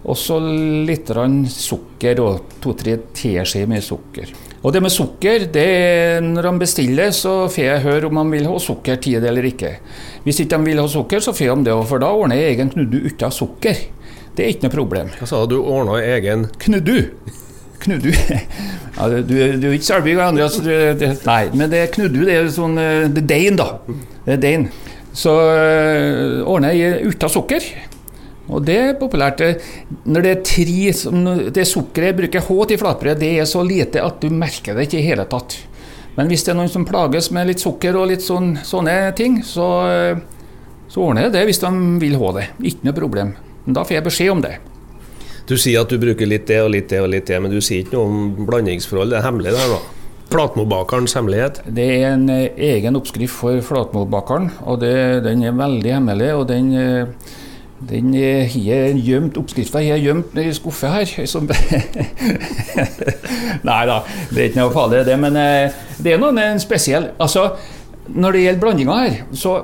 og 0.03 0.17
så 0.17 0.39
litt 0.39 1.07
sukker, 1.53 2.19
og 2.19 2.59
to-tre 2.61 2.97
teskjeer 3.15 3.67
med 3.67 3.83
sukker. 3.83 4.33
Og 4.59 4.73
det 4.75 4.81
med 4.83 4.91
sukker, 4.91 5.45
det 5.53 6.19
når 6.23 6.49
de 6.49 6.59
bestiller, 6.59 7.11
så 7.15 7.47
får 7.47 7.63
jeg 7.63 7.83
høre 7.85 8.09
om 8.09 8.19
de 8.19 8.35
vil 8.35 8.49
ha 8.49 8.57
sukker 8.59 8.99
til 8.99 9.21
det 9.21 9.29
eller 9.31 9.47
ikke. 9.47 9.77
Hvis 10.25 10.41
ikke 10.43 10.57
de 10.57 10.67
vil 10.67 10.81
ha 10.83 10.87
sukker, 10.91 11.23
så 11.23 11.31
får 11.31 11.55
de 11.55 11.69
det, 11.69 11.77
for 11.87 12.03
da 12.03 12.11
ordner 12.11 12.41
jeg 12.41 12.57
egen 12.57 12.73
knuddu 12.73 12.99
uten 13.07 13.31
sukker. 13.31 13.85
Det 14.35 14.45
er 14.45 14.53
ikke 14.53 14.67
noe 14.67 14.75
problem. 14.75 15.13
Hva 15.19 15.27
sa 15.27 15.45
du? 15.45 15.57
Du 15.57 15.67
ordna 15.67 15.97
egen 15.99 16.45
Knuddu. 16.63 17.09
Knuddu. 17.85 18.11
Ja, 18.99 19.05
du, 19.07 19.21
du, 19.23 19.35
du 19.61 19.67
er 19.69 19.75
ikke 19.77 19.87
Selbygg, 19.87 20.17
Andreas. 20.19 20.57
Du, 20.59 20.67
det, 20.99 21.13
nei, 21.23 21.43
men 21.55 21.69
det 21.71 21.85
knuddu. 21.93 22.25
Det 22.27 22.33
er 22.35 22.49
sånn 22.51 22.73
eh, 22.81 23.05
Det 23.07 23.21
er 23.21 23.29
deig, 23.29 23.53
da. 23.55 23.67
Det 24.25 24.33
er 24.33 24.41
deig. 24.43 24.65
Så 25.15 25.31
øh, 25.39 26.41
ordner 26.43 26.75
jeg 26.75 27.05
uten 27.07 27.31
sukker. 27.31 27.69
Og 28.49 28.65
det 28.65 28.75
er 28.75 28.97
populært. 28.99 29.43
Når 30.03 30.25
det 30.25 30.33
er 30.33 30.43
tre 30.49 30.93
som, 30.97 31.21
Det 31.55 31.63
sukkeret 31.69 32.17
bruker 32.17 32.43
H 32.43 32.57
til 32.71 32.81
flatbrød, 32.81 33.21
det 33.21 33.31
er 33.39 33.47
så 33.47 33.63
lite 33.63 34.03
at 34.03 34.19
du 34.19 34.33
merker 34.33 34.75
det 34.75 34.89
ikke 34.89 34.99
i 34.99 35.05
hele 35.05 35.23
tatt. 35.31 35.55
Men 36.17 36.27
hvis 36.27 36.43
det 36.43 36.51
er 36.51 36.59
noen 36.59 36.71
som 36.73 36.87
plages 36.89 37.29
med 37.31 37.47
litt 37.47 37.63
sukker 37.63 37.95
og 37.95 38.09
litt 38.11 38.25
sånn, 38.25 38.57
sånne 38.67 38.97
ting, 39.15 39.39
så, 39.47 39.69
så 40.91 41.05
ordner 41.05 41.29
jeg 41.29 41.37
det 41.37 41.45
hvis 41.47 41.61
de 41.63 41.71
vil 42.01 42.17
ha 42.19 42.33
det. 42.41 42.49
Ikke 42.73 42.89
noe 42.89 42.97
problem. 42.97 43.31
Men 43.63 43.77
da 43.77 43.85
får 43.87 44.01
jeg 44.01 44.07
beskjed 44.09 44.33
om 44.33 44.43
det. 44.43 44.57
Du 45.49 45.55
sier 45.57 45.81
at 45.81 45.89
du 45.89 45.97
bruker 45.97 46.29
litt 46.29 46.45
det 46.45 46.59
og 46.61 46.69
litt 46.69 46.91
det 46.91 46.99
og 47.01 47.09
litt 47.09 47.25
det, 47.25 47.39
men 47.41 47.49
du 47.49 47.57
sier 47.57 47.81
ikke 47.81 47.97
noe 47.97 48.05
om 48.05 48.45
blandingsforhold. 48.45 49.09
Det 49.09 49.17
er 49.17 49.25
hemmelig, 49.25 49.49
det 49.55 49.63
her, 49.63 49.71
da. 49.73 49.79
Flatmobakerens 50.29 51.15
hemmelighet. 51.17 51.63
Det 51.65 51.87
er 51.95 52.11
en 52.11 52.29
eh, 52.29 52.53
egen 52.75 52.93
oppskrift 52.99 53.33
for 53.33 53.57
flatmobakeren. 53.65 54.51
og 54.69 54.77
det, 54.83 55.23
den 55.25 55.41
er 55.41 55.57
veldig 55.57 55.95
hemmelig. 55.95 56.27
og 56.35 56.45
den, 56.51 56.69
eh, 56.77 57.09
den 57.89 58.13
eh, 58.13 58.45
har 58.45 58.61
jeg 58.67 59.01
gjemt 59.07 59.39
oppskrifta 59.41 59.81
har 59.81 59.97
gjemt 59.97 60.37
i 60.37 60.53
skuffa 60.53 60.93
her. 60.99 61.09
Som 61.25 61.49
Nei 63.69 63.81
da, 63.89 63.97
det 64.29 64.37
er 64.37 64.45
ikke 64.51 64.61
noe 64.61 64.77
farlig 64.77 65.01
det. 65.09 65.17
Men 65.17 65.41
eh, 65.41 65.81
det 65.97 66.13
er 66.13 66.21
noe 66.21 66.45
en 66.45 66.61
spesiell 66.61 67.09
Altså, 67.17 67.55
når 68.13 68.37
det 68.37 68.45
gjelder 68.45 68.63
blandinga 68.67 69.01
her, 69.01 69.19
så 69.33 69.57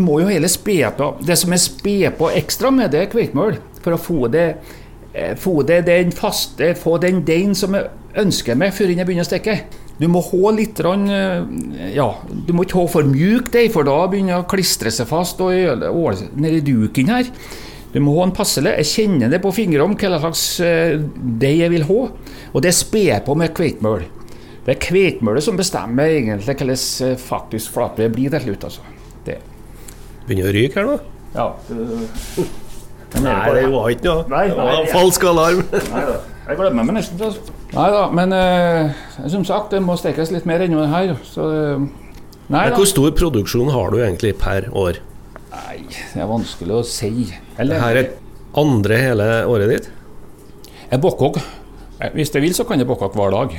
må 0.00 0.22
jo 0.22 0.32
hele 0.32 0.48
spe 0.50 0.80
på 0.96 1.12
Det 1.20 1.36
som 1.38 1.52
er 1.52 1.60
spe 1.62 2.10
på 2.16 2.32
ekstra 2.40 2.72
med, 2.72 2.96
det 2.96 3.04
er 3.04 3.12
hvetemøl. 3.12 3.60
For 3.84 3.94
å 3.94 4.00
få 4.00 4.32
det, 4.32 4.48
eh, 5.16 5.34
få 5.40 5.62
det 5.66 5.80
den 5.88 6.12
faste 6.14 6.74
Få 6.78 6.98
den 7.02 7.22
deigen 7.26 7.56
som 7.58 7.74
jeg 7.76 7.88
ønsker 8.20 8.56
meg 8.60 8.74
før 8.76 8.92
jeg 8.92 9.06
begynner 9.08 9.26
å 9.26 9.28
steke. 9.30 9.58
Du 9.96 10.06
må 10.12 10.20
ha 10.20 10.50
litt 10.52 10.80
eh, 10.84 11.94
Ja, 11.96 12.10
du 12.46 12.52
må 12.52 12.66
ikke 12.66 12.82
ha 12.82 12.88
for 12.92 13.08
mjuk 13.08 13.48
deig, 13.54 13.70
for 13.72 13.88
da 13.88 14.02
begynner 14.12 14.36
det 14.36 14.42
å 14.44 14.50
klistre 14.50 14.92
seg 14.92 15.08
fast 15.08 15.40
og 15.40 15.52
åle- 15.56 16.28
nedi 16.36 16.60
duken 16.66 17.12
her. 17.14 17.30
Du 17.94 18.00
må 18.04 18.12
ha 18.18 18.26
en 18.26 18.34
passelig. 18.36 18.74
Jeg 18.82 18.90
kjenner 18.92 19.30
det 19.32 19.40
på 19.40 19.54
fingrene 19.56 19.96
hva 19.96 20.20
slags 20.20 20.44
eh, 20.60 20.98
deig 21.40 21.62
jeg 21.62 21.72
vil 21.72 21.86
ha. 21.88 22.00
Og 22.52 22.62
det 22.64 22.74
sper 22.76 23.22
på 23.24 23.36
med 23.40 23.56
hvetemøl. 23.56 24.04
Det 24.66 24.74
er 24.74 24.88
hvetemølet 24.90 25.44
som 25.46 25.56
bestemmer 25.56 26.10
egentlig 26.10 26.56
hvordan 26.58 27.16
faktisk 27.22 27.72
flatbrød 27.76 28.12
blir 28.16 28.34
til 28.34 28.48
slutt. 28.48 28.68
Altså. 28.68 28.84
Det. 29.24 29.38
Begynner 30.26 30.50
å 30.50 30.56
ryke 30.56 30.80
her 30.80 30.88
nå? 30.90 30.96
Ja, 31.36 31.48
Nei, 33.14 33.34
det 33.54 33.66
var 33.72 33.92
ikke 33.92 34.08
noe. 34.08 34.24
Nei, 34.32 34.46
Det 34.50 34.56
var 34.58 34.88
falsk 34.92 35.24
alarm. 35.30 35.62
Neida, 35.92 36.16
Jeg 36.46 36.58
glemmer 36.58 36.86
meg 36.88 36.98
nesten. 36.98 37.22
Altså. 37.22 37.54
Nei 37.72 37.86
da, 37.94 38.02
men 38.14 38.34
uh, 38.34 39.28
som 39.32 39.44
sagt, 39.46 39.72
det 39.74 39.80
må 39.82 39.96
stekes 39.98 40.30
litt 40.34 40.46
mer 40.48 40.62
enn 40.64 40.76
det 40.76 40.88
her. 40.92 41.14
Så 41.26 41.46
uh, 41.46 41.86
Nei 42.46 42.68
Men. 42.68 42.76
Hvor 42.78 42.86
stor 42.86 43.10
produksjon 43.18 43.72
har 43.74 43.90
du 43.90 43.98
egentlig 44.02 44.36
per 44.38 44.68
år? 44.70 45.00
Nei, 45.50 45.80
det 45.88 46.20
er 46.22 46.28
vanskelig 46.30 46.76
å 46.78 46.82
si. 46.86 47.30
Eller, 47.58 47.80
Dette 47.80 48.12
er 48.14 48.60
andre 48.62 49.00
hele 49.00 49.30
året 49.50 49.72
ditt? 49.72 49.88
Jeg 50.90 51.02
bokker 51.02 51.32
også. 51.32 51.42
Eh, 51.98 52.12
Hvis 52.14 52.30
jeg 52.34 52.44
vil, 52.44 52.54
så 52.54 52.66
kan 52.68 52.78
jeg 52.78 52.86
bokke 52.86 53.08
hver 53.16 53.32
dag. 53.34 53.56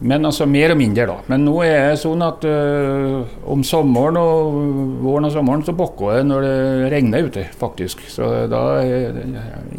Men 0.00 0.28
altså 0.28 0.44
mer 0.44 0.74
og 0.74 0.76
mindre, 0.76 1.06
da. 1.08 1.16
Men 1.30 1.46
nå 1.46 1.54
er 1.64 1.94
det 1.94 2.00
sånn 2.02 2.20
at 2.24 2.44
øh, 2.44 3.22
om 3.48 3.62
sommeren 3.64 4.18
og 4.20 4.58
våren 5.00 5.28
og 5.28 5.32
sommeren 5.32 5.64
så 5.64 5.72
bokker 5.76 6.18
jeg 6.18 6.26
når 6.28 6.44
det 6.44 6.90
regner 6.92 7.30
ute, 7.30 7.46
faktisk. 7.56 8.04
Så 8.12 8.28
da 8.52 8.60
er 8.82 9.16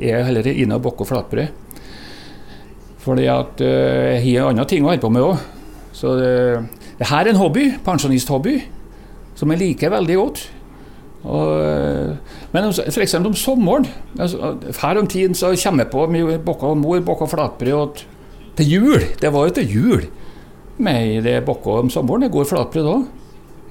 jeg 0.02 0.26
heller 0.26 0.50
inne 0.56 0.80
og 0.80 0.88
bokker 0.88 1.10
flatbrød. 1.12 1.54
Fordi 3.06 3.30
at 3.30 3.62
øh, 3.62 4.18
jeg 4.18 4.42
har 4.42 4.50
andre 4.50 4.66
ting 4.66 4.88
å 4.88 4.90
holde 4.90 5.06
på 5.06 5.14
med 5.14 5.28
òg. 5.28 5.46
Så 5.94 6.18
det, 6.18 6.34
det 6.98 7.12
her 7.12 7.24
er 7.24 7.36
en 7.36 7.42
hobby, 7.44 7.70
pensjonisthobby, 7.86 8.58
som 9.38 9.54
jeg 9.54 9.62
liker 9.62 9.94
veldig 9.94 10.18
godt. 10.18 10.44
Og, 11.28 11.48
eh, 11.62 12.36
men 12.54 12.70
f.eks. 12.72 13.16
om 13.20 13.34
sommeren 13.36 13.88
altså, 14.22 14.54
Her 14.80 15.00
om 15.02 15.08
tiden 15.10 15.36
så 15.36 15.50
kommer 15.60 15.84
jeg 15.84 15.92
på 15.92 16.06
mye 16.14 16.38
og 16.38 16.78
mor 16.80 17.02
bokker 17.04 17.30
flatbrød 17.32 17.74
og 17.74 18.04
til 18.58 18.74
jul. 18.78 19.06
Det 19.22 19.32
var 19.34 19.48
jo 19.48 19.56
til 19.58 19.76
jul 19.78 20.08
med 20.84 21.24
det 21.26 21.40
bokka 21.46 21.80
om 21.84 21.90
sommeren. 21.94 22.28
Det 22.28 22.34
går 22.34 22.50
flatbrød 22.50 22.90
da. 22.90 22.98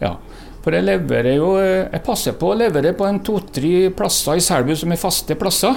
Ja. 0.02 0.14
For 0.64 0.74
jeg 0.74 0.82
leverer 0.82 1.36
jo 1.38 1.52
Jeg 1.62 2.02
passer 2.04 2.34
på 2.34 2.50
å 2.50 2.56
levere 2.58 2.90
på 2.98 3.06
en 3.06 3.20
to-tre 3.24 3.90
plasser 3.94 4.40
i 4.40 4.42
Selbu 4.42 4.74
som 4.76 4.92
er 4.92 5.00
faste 5.00 5.36
plasser. 5.38 5.76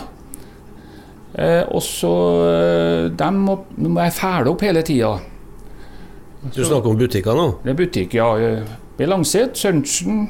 Eh, 1.38 1.62
og 1.70 1.82
så 1.86 2.14
eh, 2.50 3.04
Dem 3.14 3.44
må, 3.46 3.60
må 3.86 4.02
jeg 4.02 4.16
fæle 4.18 4.50
opp 4.50 4.66
hele 4.66 4.82
tida. 4.86 5.14
Du 6.42 6.64
snakker 6.64 6.90
om 6.90 6.98
butikker 6.98 7.36
nå? 7.38 7.48
Det 7.64 7.74
er 7.74 7.78
butikk, 7.78 8.16
ja. 8.16 8.30
Ved 8.98 9.10
Langset, 9.12 9.58
Sørensen, 9.60 10.30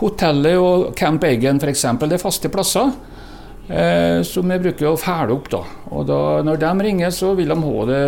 hotellet 0.00 0.58
og 0.58 0.92
Camp 0.98 1.24
Eigen 1.26 1.60
f.eks. 1.60 1.84
Det 2.00 2.16
er 2.16 2.22
faste 2.22 2.50
plasser 2.52 2.88
eh, 2.88 3.11
som 4.26 4.50
jeg 4.50 4.62
bruker 4.64 4.90
å 4.90 4.98
fæle 5.00 5.36
opp. 5.36 5.48
da. 5.52 5.62
Og 5.92 6.06
da, 6.08 6.18
når 6.44 6.58
de 6.64 6.72
ringer, 6.88 7.14
så 7.14 7.34
vil 7.38 7.52
de 7.52 7.58
ha 7.62 7.86
det 7.88 8.02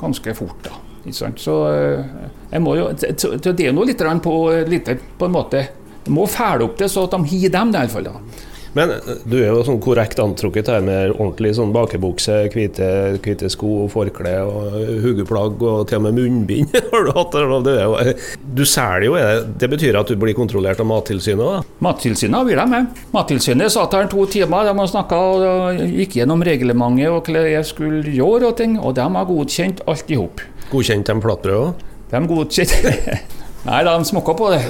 ganske 0.00 0.34
fort. 0.34 0.58
da. 0.66 0.82
Ikke 1.06 1.18
sant? 1.20 1.40
Så 1.40 1.54
eh, 1.70 2.04
jeg 2.50 2.62
må 2.64 2.74
jo, 2.78 2.90
det 2.98 3.52
er 3.54 3.68
jo 3.68 3.84
litt 3.86 4.02
på, 4.24 4.36
litt 4.66 4.90
på 5.18 5.28
en 5.28 5.34
måte 5.34 5.62
Jeg 6.06 6.14
må 6.14 6.26
fæle 6.30 6.66
opp 6.66 6.76
det, 6.78 6.86
så 6.90 7.06
at 7.06 7.14
de 7.16 7.30
har 7.32 7.54
dem, 7.54 7.72
i 7.72 7.78
hvert 7.78 7.94
fall. 7.94 8.10
da. 8.10 8.44
Men 8.76 8.92
eh, 8.92 9.20
du 9.24 9.38
er 9.40 9.48
jo 9.48 9.62
sånn 9.66 9.80
korrekt 9.82 10.20
antrukket 10.20 10.68
her 10.70 10.84
med 10.84 11.14
ordentlig 11.14 11.54
sånn 11.56 11.72
bakebukse, 11.74 12.42
hvite, 12.52 12.88
hvite 13.24 13.50
sko, 13.52 13.86
forkle 13.92 14.34
og 14.44 14.76
hodeplagg 15.04 15.64
og 15.64 15.86
til 15.88 16.00
og 16.00 16.06
med 16.06 16.18
munnbind 16.18 16.76
har 16.92 17.08
du 17.08 17.12
hatt. 17.16 17.38
det? 17.66 18.14
du 18.56 18.64
selger 18.68 19.06
jo, 19.08 19.16
det 19.60 19.70
betyr 19.72 19.96
at 20.00 20.12
du 20.12 20.16
blir 20.20 20.36
kontrollert 20.36 20.80
av 20.82 20.88
Mattilsynet? 20.90 21.40
da? 21.40 21.62
Mattilsynet 21.84 22.48
vil 22.48 22.60
jeg 22.60 22.72
med. 22.72 23.00
Mattilsynet 23.16 23.72
satt 23.72 23.96
her 23.96 24.10
to 24.12 24.26
timer, 24.30 24.68
de 24.68 24.88
snakka 24.92 25.22
og 25.32 25.80
gikk 25.96 26.20
gjennom 26.20 26.44
reglementet 26.46 27.10
og 27.12 27.32
hva 27.32 27.46
jeg 27.48 27.64
skulle 27.68 28.04
gjøre 28.12 28.52
og 28.52 28.60
ting, 28.60 28.76
og 28.80 28.96
de 28.98 29.08
har 29.16 29.28
godkjent 29.30 29.82
alt 29.88 30.12
i 30.12 30.20
hop. 30.20 30.44
Godkjent 30.70 31.08
de 31.08 31.18
flatbrød 31.24 31.58
òg? 31.64 31.84
De 32.12 32.22
godkjente 32.30 32.92
Nei 33.66 33.80
de 33.82 33.92
smokka 34.06 34.34
på 34.38 34.50
det, 34.52 34.60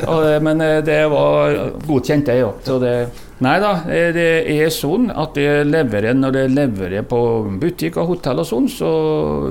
men 0.40 0.62
eh, 0.64 0.78
det 0.80 1.02
var 1.12 1.58
godkjent, 1.84 2.30
det. 2.30 2.38
Ja. 2.40 3.02
Nei 3.45 3.59
da, 3.61 3.71
det 3.85 4.23
er 4.49 4.71
sånn 4.73 5.11
at 5.12 5.35
det 5.37 5.66
leverer, 5.69 6.14
når 6.16 6.33
det 6.33 6.45
leverer 6.55 7.02
på 7.05 7.19
butikk 7.61 7.99
og 8.00 8.14
hotell 8.14 8.40
og 8.40 8.47
sånn, 8.49 8.69
så 8.73 8.93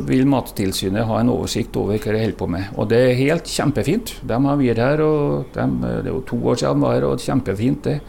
vil 0.07 0.25
Mattilsynet 0.25 1.05
ha 1.05 1.19
en 1.21 1.29
oversikt 1.29 1.77
over 1.77 1.99
hva 1.99 2.15
de 2.15 2.23
holder 2.23 2.39
på 2.39 2.47
med. 2.49 2.71
Og 2.81 2.89
det 2.89 3.03
er 3.11 3.19
helt 3.19 3.51
kjempefint. 3.51 4.15
De 4.25 4.39
har 4.47 4.57
vært 4.57 4.81
her, 4.81 5.03
og 5.05 5.53
de, 5.53 5.67
det 5.85 6.01
er 6.01 6.09
jo 6.09 6.23
to 6.25 6.39
år 6.41 6.57
siden 6.63 6.81
de 6.81 6.87
var 6.87 6.97
her, 6.97 7.05
og 7.11 7.27
kjempefint 7.27 7.85
det. 7.85 7.99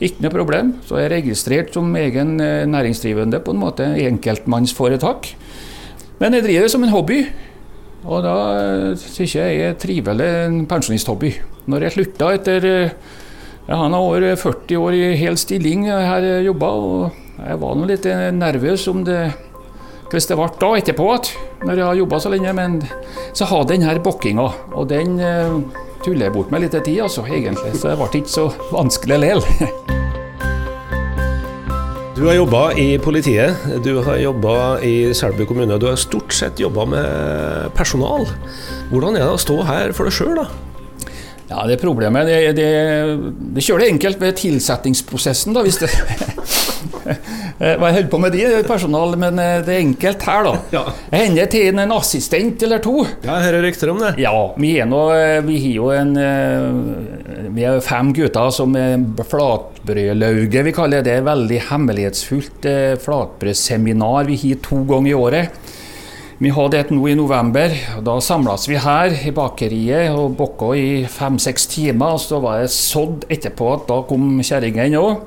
Ikke 0.00 0.24
noe 0.24 0.34
problem. 0.34 0.74
Så 0.88 0.98
jeg 0.98 1.06
er 1.06 1.16
registrert 1.20 1.78
som 1.78 1.94
egen 2.00 2.34
eh, 2.42 2.66
næringsdrivende, 2.66 3.42
på 3.44 3.54
en 3.54 3.62
måte. 3.62 3.86
Enkeltmannsforetak. 4.08 5.30
Men 6.18 6.34
jeg 6.34 6.48
driver 6.48 6.66
det 6.66 6.74
som 6.74 6.82
en 6.88 6.94
hobby. 6.96 7.22
Og 8.02 8.22
da 8.26 8.36
eh, 8.58 8.98
syns 8.98 9.38
jeg 9.38 9.62
er 9.62 9.78
trivelig 9.78 10.30
en 10.48 10.62
pensjonisthobby. 10.66 11.36
Når 11.70 11.86
jeg 11.86 12.00
slutta 12.00 12.34
etter 12.34 12.66
eh, 12.66 13.18
ja, 13.68 13.76
han 13.76 13.92
har 13.92 14.00
over 14.00 14.24
40 14.36 14.80
år 14.80 14.96
i 14.96 15.04
hel 15.20 15.38
stilling 15.38 15.86
her 15.90 16.26
jobba, 16.46 16.70
og 16.70 17.44
jeg 17.44 17.60
var 17.60 17.76
nå 17.78 17.86
litt 17.90 18.08
nervøs 18.36 18.88
om 18.90 19.04
det 19.06 19.22
hvordan 20.10 20.26
det 20.26 20.36
ble 20.40 20.46
da 20.58 20.68
etterpå, 20.74 21.04
at, 21.14 21.28
når 21.62 21.78
jeg 21.78 21.86
har 21.86 21.98
jobba 22.00 22.18
så 22.18 22.32
lenge. 22.32 22.54
Men 22.58 22.80
så 23.32 23.46
har 23.46 23.68
den 23.70 23.86
her 23.86 24.00
bokkinga, 24.02 24.48
og 24.74 24.88
den 24.90 25.20
tuller 26.02 26.26
jeg 26.26 26.34
bort 26.34 26.50
med 26.50 26.64
litt 26.64 26.74
tid, 26.74 26.98
altså, 27.04 27.22
egentlig. 27.28 27.76
Så 27.78 27.92
det 27.92 27.98
ble 28.00 28.10
ikke 28.18 28.34
så 28.34 28.50
vanskelig 28.72 29.22
likevel. 29.22 29.46
Du 32.20 32.26
har 32.26 32.34
jobba 32.36 32.74
i 32.76 32.98
politiet, 33.00 33.62
du 33.80 34.02
har 34.04 34.18
jobba 34.20 34.54
i 34.84 35.14
Selbu 35.16 35.46
kommune. 35.48 35.78
Du 35.80 35.86
har 35.88 35.96
stort 35.96 36.34
sett 36.36 36.60
jobba 36.60 36.84
med 36.84 37.70
personal. 37.72 38.26
Hvordan 38.90 39.16
er 39.16 39.24
det 39.24 39.38
å 39.38 39.40
stå 39.40 39.56
her 39.64 39.94
for 39.96 40.04
deg 40.04 40.18
sjøl, 40.18 40.34
da? 40.36 40.69
Ja, 41.50 41.64
det 41.66 41.80
problemet 41.82 42.28
det, 42.30 42.38
det, 42.54 42.68
det 43.56 43.62
kjører 43.66 43.82
det 43.82 43.92
enkelt 43.96 44.20
ved 44.22 44.36
tilsettingsprosessen, 44.38 45.56
da, 45.56 45.64
hvis 45.66 45.80
det 45.82 45.90
Hva 47.60 47.90
Jeg 47.90 47.96
holder 47.96 48.08
på 48.12 48.18
med 48.22 48.32
de 48.32 48.44
personal, 48.64 49.16
men 49.20 49.38
eh, 49.42 49.58
det 49.66 49.74
er 49.74 49.82
enkelt 49.82 50.22
her, 50.24 50.46
da. 50.46 50.52
Ja. 50.72 50.82
Jeg 51.10 51.26
hender 51.26 51.50
til 51.52 51.80
en 51.82 51.92
assistent 51.92 52.62
eller 52.64 52.80
to. 52.84 52.94
Ja, 53.24 53.34
Jeg 53.34 53.48
hører 53.48 53.66
rykter 53.66 53.92
om 53.92 54.00
det. 54.00 54.12
Ja, 54.22 54.32
vi 54.60 54.70
er, 54.80 54.94
eh, 55.16 55.40
vi 55.44 55.58
har 55.64 55.74
jo 55.74 55.90
en 55.92 56.14
eh, 56.20 57.50
Vi 57.56 57.66
er 57.66 57.82
fem 57.84 58.14
gutter 58.16 58.52
som 58.54 58.76
er 58.78 59.02
flatbrødlauget, 59.28 60.64
vi 60.64 60.76
kaller 60.76 61.02
det. 61.02 61.10
det 61.10 61.18
er 61.18 61.28
Veldig 61.30 61.60
hemmelighetsfullt 61.68 62.70
flatbrødseminar 63.04 64.30
vi 64.30 64.38
har 64.44 64.62
to 64.64 64.80
ganger 64.88 65.10
i 65.10 65.18
året. 65.18 65.76
Vi 66.40 66.48
hadde 66.56 66.78
et 66.80 66.88
nå 66.88 67.02
i 67.04 67.12
november. 67.18 67.68
og 67.98 68.04
Da 68.06 68.14
samles 68.24 68.62
vi 68.64 68.78
her 68.80 69.12
i 69.28 69.32
bakeriet 69.36 70.14
og 70.16 70.38
bokka 70.38 70.70
i 70.72 71.04
fem-seks 71.04 71.66
timer. 71.68 72.14
og 72.14 72.20
Så 72.20 72.40
var 72.40 72.60
jeg 72.62 72.72
sådd 72.72 73.26
etterpå 73.28 73.74
at 73.74 73.84
da 73.90 73.98
kom 74.08 74.40
kjerringene 74.40 74.96
òg. 74.96 75.20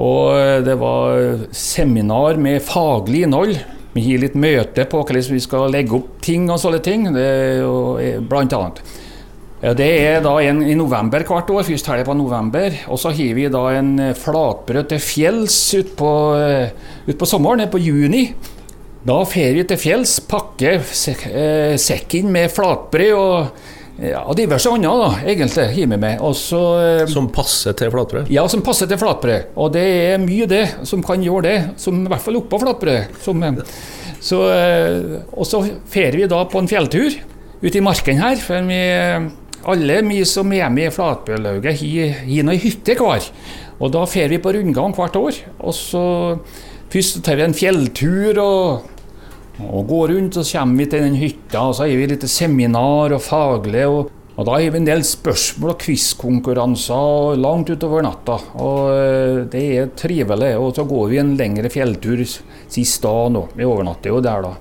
Og 0.00 0.64
det 0.64 0.78
var 0.80 1.44
seminar 1.52 2.40
med 2.40 2.62
faglig 2.64 3.26
innhold. 3.26 3.52
Vi 3.92 4.06
har 4.06 4.24
litt 4.24 4.34
møte 4.34 4.88
på 4.88 5.04
hvordan 5.04 5.28
vi 5.28 5.40
skal 5.44 5.68
legge 5.70 5.92
opp 5.92 6.16
ting 6.24 6.48
og 6.48 6.58
sånne 6.58 6.80
ting. 6.80 7.04
Det, 7.12 8.24
blant 8.24 8.56
annet. 8.56 8.80
Det 9.76 9.92
er 10.08 10.24
da 10.24 10.38
en 10.40 10.64
i 10.64 10.74
november 10.74 11.20
hvert 11.20 11.52
år, 11.52 11.68
først 11.68 11.86
helga 11.92 12.08
på 12.08 12.16
november. 12.16 12.72
Og 12.88 12.96
så 12.96 13.12
har 13.12 13.36
vi 13.36 13.44
da 13.52 13.68
en 13.76 13.92
flatbrød 14.16 14.88
til 14.88 15.04
fjells 15.04 15.60
utpå 15.84 16.10
ut 17.12 17.18
på 17.20 17.28
sommeren, 17.28 17.68
på 17.68 17.84
juni. 17.84 18.30
Da 19.04 19.18
fer 19.28 19.52
vi 19.52 19.62
til 19.68 19.76
fjells, 19.76 20.16
pakker 20.24 20.78
eh, 20.80 21.74
sekken 21.80 22.30
med 22.32 22.48
flatbrød 22.54 23.10
og 23.18 24.00
ja, 24.00 24.22
diverse 24.34 24.70
annet, 24.72 25.02
da, 25.02 25.10
egentlig, 25.28 25.66
har 25.74 25.76
vi 25.76 25.98
med. 26.00 26.22
Også, 26.24 26.60
eh, 26.80 27.02
som 27.12 27.28
passer 27.32 27.76
til 27.76 27.92
flatbrød? 27.92 28.32
Ja, 28.32 28.46
som 28.48 28.64
passer 28.64 28.88
til 28.88 28.98
flatbrød. 29.02 29.52
Og 29.60 29.74
det 29.76 29.84
er 29.84 30.24
mye 30.24 30.48
det 30.48 30.62
som 30.88 31.04
kan 31.04 31.20
gjøre 31.20 31.44
det, 31.44 31.58
som 31.84 32.00
i 32.00 32.08
hvert 32.08 32.24
fall 32.24 32.40
oppå 32.40 32.62
flatbrød. 32.64 33.20
Som, 33.26 33.44
eh, 33.44 33.60
så, 34.24 34.40
og 35.36 35.44
så 35.52 35.60
fer 35.92 36.16
vi 36.16 36.30
da 36.30 36.40
på 36.48 36.64
en 36.64 36.72
fjelltur 36.72 37.20
ute 37.60 37.76
i 37.76 37.84
marken 37.84 38.24
her. 38.24 38.40
For 38.40 38.64
vi, 38.72 38.82
alle 39.68 40.02
vi 40.08 40.24
som 40.28 40.56
er 40.56 40.72
med 40.72 40.88
i 40.88 40.96
Flatbrødlauget, 40.96 41.76
har 41.76 42.54
ei 42.56 42.60
hytte 42.62 42.96
hver. 42.96 43.28
Og 43.84 43.92
da 43.92 44.08
fer 44.08 44.32
vi 44.32 44.40
på 44.40 44.56
rundgang 44.56 44.96
hvert 44.96 45.20
år. 45.20 45.44
Og 45.60 45.76
så 45.76 46.06
Først 46.94 47.24
tar 47.26 47.34
vi 47.34 47.42
en 47.42 47.56
fjelltur 47.58 48.38
og 48.38 48.93
og 49.62 49.86
går 49.86 50.08
rundt, 50.14 50.34
så 50.34 50.58
kommer 50.58 50.82
vi 50.82 50.90
til 50.90 51.04
den 51.04 51.16
hytta, 51.20 51.62
og 51.62 51.76
så 51.76 51.86
har 51.86 51.94
vi 51.94 52.10
litt 52.10 52.26
seminar 52.30 53.14
og 53.14 53.22
faglig. 53.22 53.84
Og, 53.86 54.10
og 54.34 54.48
da 54.48 54.56
har 54.56 54.74
vi 54.74 54.80
en 54.80 54.88
del 54.88 55.04
spørsmål 55.06 55.76
og 55.76 55.84
quizkonkurranser 55.84 57.38
langt 57.38 57.70
utover 57.70 58.02
natta. 58.02 58.40
Og 58.58 58.90
eh, 58.90 59.40
det 59.52 59.64
er 59.78 59.94
trivelig. 59.94 60.52
Og 60.58 60.74
så 60.74 60.86
går 60.90 61.08
vi 61.12 61.22
en 61.22 61.34
lengre 61.38 61.70
fjelltur 61.70 62.24
sist 62.26 63.04
da 63.04 63.14
nå. 63.30 63.46
Vi 63.54 63.68
overnatter 63.68 64.10
jo 64.10 64.22
der, 64.24 64.48
da. 64.48 64.54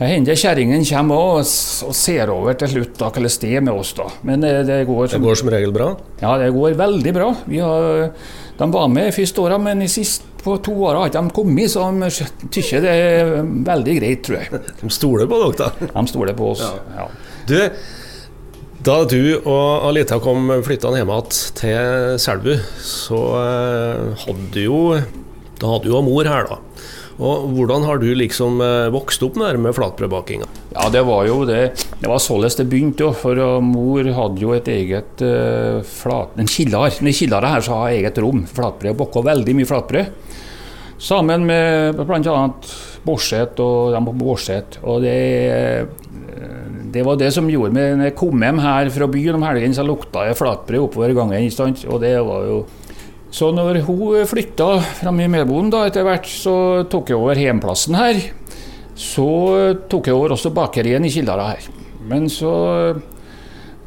Det 0.00 0.08
hender 0.08 0.38
kjerringen 0.38 0.84
kommer 0.88 1.34
og, 1.34 1.40
og 1.84 1.96
ser 1.98 2.30
over 2.32 2.54
til 2.56 2.70
slutt 2.72 2.94
da, 2.96 3.10
hvordan 3.10 3.34
det 3.42 3.50
er 3.52 3.64
med 3.66 3.74
oss. 3.82 3.90
da. 3.98 4.06
Men 4.24 4.46
det, 4.46 4.54
det, 4.70 4.78
går 4.88 5.10
som, 5.10 5.18
det 5.18 5.28
går 5.28 5.40
som 5.42 5.50
regel 5.52 5.74
bra? 5.76 5.90
Ja, 6.22 6.38
det 6.40 6.54
går 6.54 6.78
veldig 6.78 7.12
bra. 7.18 7.26
Har, 7.50 8.06
de 8.62 8.68
var 8.72 8.88
med 8.92 9.12
første 9.12 9.44
åra, 9.44 9.58
men 9.60 9.82
i 9.84 9.90
sist 9.92 10.29
på 10.44 10.56
to 10.64 10.74
år 10.88 10.98
har 10.98 11.10
ikke 11.10 11.22
de 11.22 11.34
kommet, 11.36 11.72
så 11.72 11.86
de 11.92 12.10
syns 12.10 12.84
det 12.84 12.92
er 12.92 13.32
veldig 13.66 13.96
greit, 14.00 14.22
tror 14.26 14.40
jeg. 14.40 14.60
De 14.80 14.92
stoler 14.92 15.28
på 15.30 15.40
dere, 15.42 15.70
da? 15.70 15.90
De 15.94 16.04
stoler 16.10 16.36
på 16.38 16.52
oss, 16.54 16.62
ja. 16.64 17.02
ja. 17.02 17.08
Du, 17.50 17.56
da 18.86 18.96
du 19.04 19.20
og 19.40 19.88
Alita 19.90 20.20
kom 20.24 20.48
flyttende 20.64 21.02
hjem 21.02 21.12
igjen 21.12 21.40
til 21.60 22.20
Selbu, 22.22 22.54
så 22.86 23.20
uh, 23.36 24.24
hadde 24.24 24.48
du 24.54 24.62
jo 24.64 24.80
Da 25.60 25.68
hadde 25.68 25.84
du 25.84 25.92
jo 25.92 26.00
mor 26.06 26.24
her, 26.24 26.48
da. 26.48 26.60
Og 27.20 27.50
Hvordan 27.52 27.84
har 27.84 28.00
du 28.00 28.08
liksom 28.16 28.62
uh, 28.64 28.88
vokst 28.94 29.20
opp 29.26 29.36
med, 29.40 29.58
med 29.60 29.76
flatbrødbakinga? 29.76 30.48
Ja, 30.72 30.86
det 30.92 31.02
var 31.04 31.26
jo 31.28 31.42
det. 31.44 31.74
Det 32.00 32.08
var 32.08 32.22
således 32.22 32.56
det 32.56 32.68
begynte. 32.72 33.10
For 33.20 33.36
uh, 33.36 33.58
mor 33.60 34.08
hadde 34.16 34.40
jo 34.40 34.54
et 34.56 34.70
eget 34.72 35.20
uh, 35.26 35.84
flat... 35.84 36.32
En 36.40 36.48
kildar. 36.48 36.88
I 36.88 37.12
killeren 37.12 37.52
her 37.52 37.66
så 37.66 37.82
har 37.82 37.98
eget 37.98 38.20
rom. 38.24 38.46
Flatbrød. 38.48 38.96
Bakka 39.02 39.24
veldig 39.28 39.56
mye 39.58 39.68
flatbrød. 39.68 40.29
Sammen 41.00 41.46
med 41.48 41.96
bl.a. 41.96 42.40
Borset 43.00 43.60
og 43.64 43.94
de 43.94 44.00
på 44.04 44.12
Borset. 44.20 44.76
Og 44.84 45.00
det, 45.00 45.86
det 46.92 47.04
var 47.06 47.16
det 47.16 47.30
som 47.32 47.48
gjorde 47.48 47.72
meg 47.72 47.94
Når 47.96 48.10
jeg 48.10 48.16
kom 48.18 48.44
hjem 48.44 48.60
her 48.60 48.90
fra 48.92 49.08
byen 49.08 49.38
om 49.38 49.46
helgen, 49.48 49.76
så 49.76 49.86
lukta 49.86 50.26
jeg 50.28 50.36
flatbrød 50.36 50.90
oppover 50.90 51.14
gangen. 51.16 51.48
Og 51.88 52.02
det 52.02 52.12
var 52.26 52.44
jo 52.50 52.58
Så 53.32 53.48
når 53.54 53.80
hun 53.86 54.26
flytta 54.28 54.68
fram 55.00 55.22
i 55.24 55.30
medboen 55.30 55.72
etter 55.80 56.04
hvert, 56.04 56.28
så 56.28 56.84
tok 56.90 57.14
jeg 57.14 57.16
over 57.16 57.38
hjemplassen 57.38 57.96
her. 57.96 58.20
Så 58.92 59.30
tok 59.88 60.10
jeg 60.10 60.18
over 60.18 60.36
også 60.36 60.52
bakeriet 60.52 61.06
i 61.06 61.14
Kildara 61.14 61.54
her. 61.54 61.70
Men 62.10 62.28
så 62.28 62.52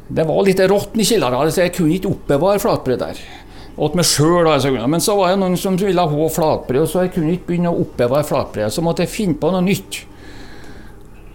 Det 0.04 0.26
var 0.26 0.42
litt 0.44 0.60
rått 0.60 0.98
i 0.98 1.06
Kildara, 1.06 1.46
så 1.46 1.62
jeg 1.62 1.76
kunne 1.78 1.94
ikke 1.94 2.10
oppbevare 2.10 2.60
flatbrød 2.60 2.98
der. 3.06 3.22
Åt 3.76 3.96
meg 3.98 4.06
sjøl. 4.06 4.48
Men 4.90 5.02
så 5.02 5.16
var 5.18 5.32
det 5.32 5.40
noen 5.42 5.58
som 5.60 5.78
ville 5.80 6.00
ha 6.00 6.28
flatbrød, 6.38 6.86
så 6.90 7.04
jeg 7.04 7.14
kunne 7.16 7.34
ikke 7.34 7.52
begynne 7.52 7.72
å 7.72 7.80
oppbevare 7.84 8.26
flatbrød. 8.28 8.74
Så 8.74 8.84
måtte 8.84 9.06
jeg 9.06 9.14
finne 9.14 9.38
på 9.40 9.50
noe 9.54 9.64
nytt. 9.64 10.04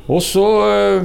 Og 0.09 0.23
så 0.25 0.45
øh, 0.65 1.03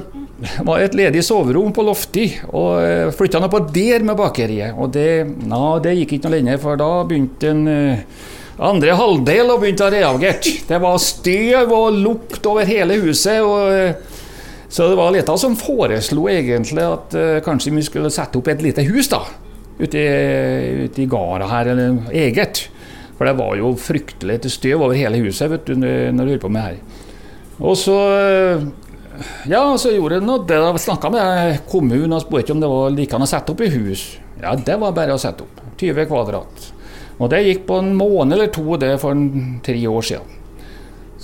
var 0.64 0.80
det 0.80 0.86
et 0.86 0.96
ledig 1.02 1.24
soverom 1.26 1.74
på 1.76 1.84
Lofti, 1.84 2.24
og 2.56 2.78
øh, 2.80 3.10
flytta 3.12 3.42
nå 3.42 3.50
på 3.52 3.60
der 3.74 4.06
med 4.06 4.16
bakeriet. 4.16 4.78
Og 4.80 4.94
det, 4.94 5.26
na, 5.44 5.76
det 5.84 5.98
gikk 5.98 6.16
ikke 6.16 6.30
noe 6.30 6.36
lenger, 6.38 6.62
for 6.62 6.80
da 6.80 6.88
begynte 7.04 7.52
en 7.52 7.68
øh, 7.68 8.24
andre 8.64 8.96
halvdel 8.96 9.52
å 9.52 9.60
begynte 9.60 9.84
å 9.84 9.92
reagere. 9.92 10.56
Det 10.70 10.80
var 10.80 10.96
støv 11.02 11.76
og 11.76 12.00
lukt 12.00 12.48
over 12.48 12.68
hele 12.68 13.00
huset. 13.02 13.42
og... 13.42 14.12
så 14.74 14.88
det 14.88 14.96
var 14.98 15.12
Leta 15.12 15.36
som 15.38 15.52
foreslo 15.58 16.24
egentlig 16.30 16.82
at 16.82 17.12
kanskje 17.44 17.70
vi 17.74 17.82
skulle 17.86 18.10
sette 18.10 18.38
opp 18.40 18.48
et 18.50 18.62
lite 18.62 18.82
hus 18.88 19.10
da, 19.12 19.20
ute 19.78 19.98
i, 20.00 20.84
ute 20.86 21.02
i 21.02 21.08
gårda 21.10 21.48
her, 21.50 21.72
eller 21.74 22.14
eget. 22.14 22.66
For 23.14 23.28
det 23.28 23.36
var 23.38 23.56
jo 23.58 23.74
fryktelig 23.78 24.40
til 24.42 24.52
støv 24.52 24.86
over 24.86 24.96
hele 24.98 25.20
huset 25.22 25.50
vet 25.52 25.68
du, 25.68 25.76
når 25.78 26.18
du 26.18 26.32
holdt 26.34 26.46
på 26.46 26.52
med 26.54 26.66
her. 26.66 26.80
Og 27.62 27.76
så 27.78 27.98
ja, 29.46 29.62
så 29.78 29.92
gjorde 29.94 30.18
jeg 30.18 30.26
noe. 30.26 30.42
Jeg 30.42 30.62
da 30.62 30.80
snakka 30.80 31.10
med 31.14 31.60
kommunen 31.70 32.16
og 32.16 32.24
spurte 32.24 32.54
om 32.54 32.62
det 32.62 32.70
var 32.70 32.94
like 32.94 33.14
an 33.14 33.26
å 33.26 33.30
sette 33.30 33.54
opp 33.54 33.62
i 33.62 33.70
hus. 33.70 34.06
Ja, 34.42 34.56
det 34.58 34.78
var 34.82 34.96
bare 34.96 35.14
å 35.14 35.20
sette 35.20 35.46
opp. 35.46 35.60
20 35.78 36.08
kvadrat. 36.10 36.70
Og 37.22 37.30
det 37.30 37.44
gikk 37.44 37.66
på 37.68 37.78
en 37.78 37.92
måned 37.94 38.34
eller 38.34 38.50
to, 38.54 38.64
det 38.80 38.96
for 39.02 39.14
en, 39.14 39.60
tre 39.64 39.78
år 39.86 40.06
siden. 40.06 40.40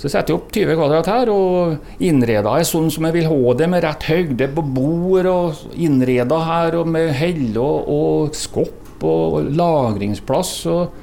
Så 0.01 0.07
jeg 0.07 0.15
setter 0.15 0.33
opp 0.33 0.47
20 0.49 0.73
kvadrat 0.79 1.07
her 1.11 1.29
og 1.29 2.01
innreda 2.01 2.55
er 2.57 2.65
sånn 2.65 2.87
som 2.89 3.05
jeg 3.05 3.19
vil 3.19 3.27
ha 3.29 3.51
det, 3.59 3.67
med 3.69 3.83
rett 3.85 4.07
høyde 4.09 4.47
på 4.49 4.63
bord 4.73 5.27
og 5.29 5.59
innreda 5.77 6.39
her 6.41 6.77
og 6.79 6.89
med 6.89 7.11
helle 7.19 7.61
og, 7.61 7.85
og 7.85 8.33
skopp 8.33 9.05
og 9.05 9.51
lagringsplass. 9.53 10.55
Og, 10.73 10.95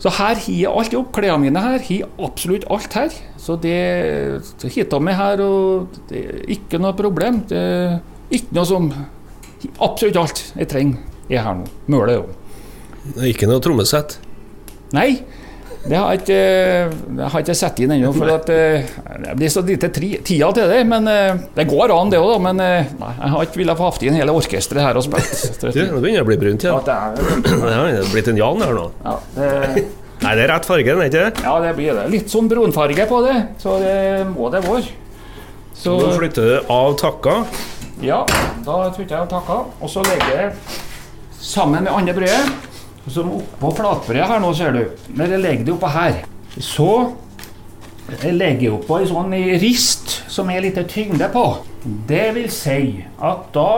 så 0.00 0.14
her 0.16 0.40
har 0.40 0.48
jeg 0.48 0.72
alt 0.72 0.96
opp. 0.96 1.10
Klærne 1.12 1.42
mine 1.44 1.60
her 1.60 1.76
har 1.76 2.08
absolutt 2.24 2.64
alt 2.72 2.96
her. 2.96 3.12
Så 3.36 3.58
det 3.60 3.76
hitta 4.64 4.96
meg 4.96 5.20
her, 5.20 5.44
og 5.44 6.00
det 6.08 6.24
er 6.24 6.40
ikke 6.56 6.80
noe 6.80 6.96
problem. 6.96 7.42
Det 7.52 7.60
er 7.60 7.98
ikke 8.32 8.56
noe 8.56 8.68
som 8.72 8.88
Absolutt 9.78 10.16
alt 10.18 10.40
jeg 10.56 10.66
trenger 10.72 11.28
er 11.30 11.44
her 11.44 11.54
nå. 11.60 11.68
Mølet 11.92 12.16
jo. 12.16 12.24
Ikke 13.28 13.46
noe 13.46 13.62
trommesett? 13.62 14.16
Nei. 14.96 15.20
Det 15.82 15.96
har 15.98 16.12
jeg 16.14 16.20
ikke, 16.20 16.42
det 17.18 17.24
har 17.26 17.32
jeg 17.40 17.44
ikke 17.48 17.54
sett 17.58 17.80
inn 17.82 17.90
ennå, 17.96 18.12
for 18.14 18.30
at, 18.30 18.50
eh, 18.54 18.84
det 19.24 19.32
blir 19.40 19.50
så 19.50 19.64
lite 19.66 19.88
tida 19.90 20.50
til 20.54 20.68
det. 20.70 20.82
Men 20.86 21.08
eh, 21.10 21.40
det 21.56 21.64
går 21.66 21.90
an, 21.90 22.12
det 22.12 22.20
òg, 22.22 22.36
men 22.44 22.60
eh, 22.62 22.92
nei, 23.00 23.08
jeg 23.18 23.32
har 23.32 23.48
ikke 23.48 23.60
villet 23.64 23.80
få 23.80 23.88
hatt 23.90 24.04
inn 24.06 24.14
hele 24.20 24.36
orkesteret 24.38 24.84
her 24.86 25.00
og 25.00 25.06
spilt. 25.08 25.42
Du, 25.74 25.80
nå 25.90 25.98
begynner 26.04 26.20
det 26.20 26.22
å 26.22 26.28
bli 26.30 26.38
brunt 26.38 26.62
igjen. 26.62 26.86
Ja. 26.86 27.02
det 27.16 27.74
har 27.74 28.12
blitt 28.14 28.30
en 28.30 28.38
Jan 28.38 28.62
her 28.62 28.72
nå. 28.78 28.86
Ja, 29.02 29.16
det, 29.34 29.50
Nei, 30.22 30.36
det 30.38 30.44
er 30.44 30.50
rett 30.52 30.66
farge, 30.70 30.86
er 30.94 31.08
ikke 31.10 31.18
det? 31.26 31.42
ja, 31.42 31.52
det 31.64 31.70
blir 31.74 31.96
det. 31.98 32.02
Litt 32.12 32.30
sånn 32.30 32.46
brunfarge 32.50 33.06
på 33.10 33.16
det, 33.26 33.36
så 33.58 33.74
det 33.82 33.96
må 34.30 34.52
det 34.54 34.60
være. 34.62 34.84
Så 35.74 35.96
Nå 35.98 36.12
flytter 36.14 36.46
du 36.46 36.70
av 36.70 36.92
takka. 37.00 37.40
ja, 38.06 38.20
da 38.62 38.76
flytter 38.94 39.16
jeg 39.16 39.24
av 39.24 39.30
takka. 39.32 39.56
Og 39.82 39.90
så 39.90 40.04
legger 40.06 40.36
jeg 40.36 40.52
sammen 41.42 41.82
med 41.88 41.90
andre 41.90 42.14
brødet, 42.14 42.70
som 43.10 43.32
oppå 43.38 43.72
flatbrødet 43.78 44.28
her 44.30 44.42
nå, 44.42 44.52
ser 44.54 44.76
du. 44.76 44.84
Når 45.16 45.34
jeg 45.34 45.42
legger 45.42 45.66
det 45.66 45.74
oppå 45.74 45.90
her, 45.90 46.22
så 46.58 46.90
jeg 48.12 48.34
legger 48.36 48.68
jeg 48.68 48.76
oppå 48.76 48.98
en 49.00 49.10
sånn 49.10 49.34
rist 49.62 50.14
som 50.30 50.50
er 50.52 50.64
litt 50.64 50.78
tyngde 50.90 51.28
på. 51.32 51.44
Det 52.08 52.28
vil 52.36 52.48
si 52.52 52.78
at 53.22 53.50
da 53.54 53.70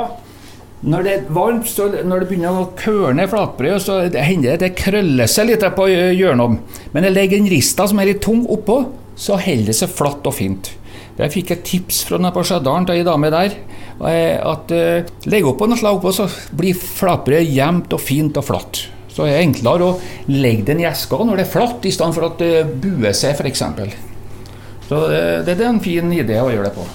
når 0.85 1.05
det 1.07 1.13
er 1.15 1.29
varmt, 1.33 1.69
så 1.71 1.87
når 1.89 2.21
det 2.21 2.27
begynner 2.29 2.59
å 2.61 2.67
kørne 2.77 3.25
flatbrødet, 3.31 3.81
så 3.81 4.03
hender 4.05 4.51
det 4.51 4.57
at 4.59 4.65
det 4.67 4.75
krøller 4.77 5.31
seg 5.31 5.49
litt 5.49 5.65
på 5.77 5.87
hjørnet. 5.89 6.59
Men 6.93 7.07
jeg 7.09 7.15
legger 7.15 7.41
en 7.41 7.49
rista 7.49 7.87
som 7.89 8.03
er 8.03 8.11
litt 8.11 8.21
tung 8.25 8.43
oppå, 8.53 8.83
så 9.17 9.39
holder 9.41 9.71
det 9.71 9.79
seg 9.79 9.95
flatt 9.95 10.27
og 10.29 10.37
fint. 10.37 10.75
Jeg 11.17 11.31
fikk 11.31 11.55
et 11.55 11.65
tips 11.65 12.03
fra 12.05 12.19
henne 12.19 12.33
på 12.35 12.43
Stjørdal 12.45 12.89
til 12.89 12.99
ei 12.99 13.07
dame 13.07 13.31
der. 13.33 13.55
eh, 14.11 14.37
At 14.43 14.73
uh, 14.75 15.07
legg 15.31 15.47
oppå 15.47 15.69
noe 15.71 15.79
slag 15.79 16.01
oppå, 16.01 16.13
så 16.13 16.27
blir 16.53 16.75
flatbrødet 16.75 17.55
jevnt 17.55 17.95
og 17.95 18.03
fint 18.03 18.37
og 18.37 18.45
flatt. 18.45 18.83
Så 19.15 19.23
er 19.25 19.37
det 19.37 19.45
enklere 19.45 19.87
å 19.87 19.97
legge 20.33 20.67
den 20.73 20.83
i 20.83 20.89
eska 20.89 21.21
når 21.23 21.39
det 21.39 21.47
er 21.47 21.53
flatt, 21.53 21.87
i 21.87 21.93
stedet 21.95 22.17
for 22.17 22.27
at 22.33 22.41
det 22.43 22.65
buer 22.83 23.15
seg, 23.15 23.39
f.eks. 23.39 23.63
Så 24.89 25.01
eh, 25.07 25.41
det, 25.47 25.55
det 25.55 25.63
er 25.63 25.71
en 25.71 25.83
fin 25.83 26.11
idé 26.13 26.41
å 26.43 26.51
gjøre 26.51 26.71
det 26.71 26.75
på. 26.75 26.87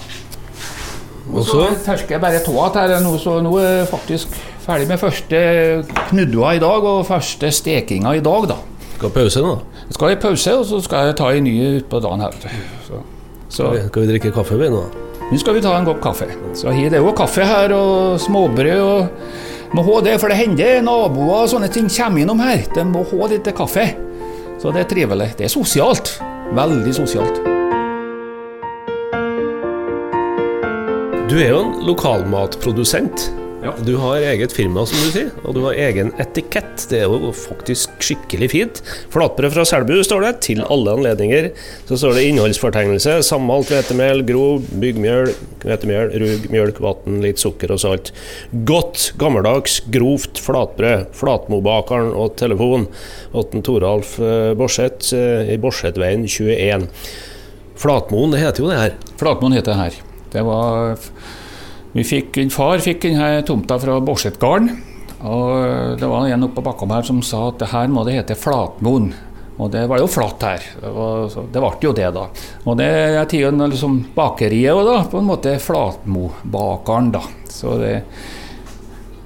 Og 1.30 1.44
Så 1.46 1.62
tørker 1.84 2.16
jeg 2.16 2.22
bare 2.22 2.42
tåa 2.42 2.70
til 2.74 2.90
her 2.90 3.02
nå, 3.04 3.14
så 3.22 3.38
nå 3.44 3.52
er 3.60 3.68
jeg 3.80 3.90
faktisk 3.90 4.34
ferdig 4.64 4.88
med 4.90 5.00
første 5.00 5.40
knuddua 6.10 6.54
i 6.56 6.62
dag, 6.62 6.86
og 6.86 7.06
første 7.08 7.50
stekinga 7.54 8.16
i 8.18 8.24
dag, 8.24 8.48
da. 8.50 8.58
skal 8.96 9.14
pause 9.14 9.44
nå. 9.44 9.52
Jeg 9.86 9.96
skal 9.98 10.14
i 10.14 10.18
pause, 10.22 10.56
og 10.60 10.66
så 10.68 10.80
skal 10.86 11.10
jeg 11.10 11.18
ta 11.20 11.30
en 11.34 11.46
ny 11.46 11.54
utpå 11.80 12.00
dagen 12.02 12.24
her. 12.26 12.34
Så, 12.86 13.00
så 13.48 13.62
Skal 13.62 13.76
vi, 13.76 13.84
skal 13.88 14.04
vi 14.04 14.10
drikke 14.12 14.34
kaffe 14.34 14.58
vi 14.60 14.72
nå? 14.72 14.82
nå 15.30 15.38
skal 15.38 15.54
vi 15.56 15.62
ta 15.62 15.76
en 15.78 15.86
kopp 15.86 16.02
kaffe. 16.02 16.26
Så 16.58 16.74
her 16.74 16.90
det 16.90 16.98
er 16.98 17.06
jo 17.06 17.14
kaffe 17.16 17.46
her, 17.46 17.74
og 17.76 18.18
småbrød 18.22 18.82
og 18.82 19.49
Må 19.70 19.84
ha 19.86 20.00
det, 20.02 20.16
for 20.18 20.32
det 20.32 20.38
hender 20.40 20.80
naboer 20.82 21.44
og 21.44 21.50
sånne 21.52 21.68
ting 21.70 21.86
kommer 21.94 22.24
innom 22.24 22.40
her. 22.42 22.64
De 22.74 22.82
må 22.88 23.04
ha 23.06 23.28
litt 23.30 23.46
kaffe. 23.54 23.86
Så 24.58 24.72
det 24.74 24.82
er 24.82 24.88
trivelig. 24.90 25.28
Det 25.38 25.46
er 25.46 25.52
sosialt. 25.52 26.16
Veldig 26.58 26.94
sosialt. 26.96 27.38
Du 31.30 31.36
er 31.38 31.52
jo 31.52 31.60
en 31.62 31.76
lokalmatprodusent. 31.86 33.28
Ja. 33.60 33.74
Du 33.84 33.96
har 34.00 34.16
eget 34.24 34.52
firma, 34.56 34.86
som 34.88 34.96
du 35.04 35.10
sier, 35.12 35.26
og 35.44 35.52
du 35.52 35.60
har 35.66 35.76
egen 35.76 36.14
etikett. 36.22 36.86
Det 36.88 37.02
er 37.02 37.12
jo 37.12 37.28
faktisk 37.36 37.92
skikkelig 38.00 38.46
fint. 38.54 38.78
Flatbrød 39.12 39.52
fra 39.52 39.66
Selbu 39.68 39.98
står 40.06 40.24
det, 40.24 40.30
til 40.46 40.62
alle 40.64 40.94
anledninger. 40.96 41.50
Så 41.88 41.98
står 42.00 42.16
det 42.16 42.22
innholdsfortegnelse. 42.30 43.18
Sammalt 43.26 43.68
hvetemel, 43.68 44.22
grov, 44.24 44.64
byggmjøl, 44.80 45.34
hvetemel, 45.66 46.14
rug, 46.22 46.46
mjølk, 46.54 46.80
vann, 46.80 47.18
litt 47.20 47.42
sukker 47.42 47.74
og 47.76 47.82
salt. 47.84 48.14
Godt, 48.70 49.10
gammeldags, 49.20 49.82
grovt 49.92 50.40
flatbrød. 50.40 51.10
Flatmobakeren 51.20 52.14
og 52.16 52.38
telefon. 52.40 52.88
Åtten 53.36 53.66
Toralf 53.66 54.16
eh, 54.24 54.54
Borseth 54.56 55.12
eh, 55.16 55.52
i 55.52 55.60
Borsetveien 55.60 56.24
21. 56.24 56.88
Flatmoen, 57.80 58.32
det 58.32 58.40
heter 58.40 58.64
jo 58.64 58.72
det 58.72 58.80
her. 58.80 58.96
Flatmoen 59.20 59.60
heter 59.60 59.74
det 59.74 59.84
her. 59.84 60.00
Det 60.32 60.48
var 60.48 60.96
fikk, 61.94 62.38
Far 62.54 62.82
fikk 62.82 63.08
denne 63.08 63.40
tomta 63.46 63.78
fra 63.82 63.98
Borsetgarden. 64.04 64.70
Og 65.20 65.98
det 66.00 66.08
var 66.08 66.28
en 66.30 66.46
oppe 66.46 66.60
på 66.60 66.64
Bakkom 66.70 66.94
her 66.94 67.04
som 67.04 67.18
sa 67.26 67.48
at 67.50 67.58
det 67.60 67.72
her 67.74 67.90
må 67.92 68.06
det 68.06 68.16
hete 68.16 68.38
Flatmoen. 68.38 69.10
Og 69.60 69.68
det 69.68 69.82
var 69.90 70.00
jo 70.00 70.08
flatt 70.08 70.44
her. 70.46 70.62
Det, 70.80 71.60
ble 71.60 71.72
jo 71.84 71.92
det, 71.92 72.06
da. 72.16 72.28
Og 72.64 72.78
det 72.80 72.86
er 72.88 73.26
tida 73.28 73.50
liksom 73.52 73.98
bakeriet 74.14 74.72
òg, 74.72 74.86
da, 74.88 75.00
på 75.10 75.20
en 75.20 75.28
måte 75.28 75.58
Flatmobakeren, 75.60 77.10
da. 77.18 77.26
Så 77.52 77.76
det 77.82 77.96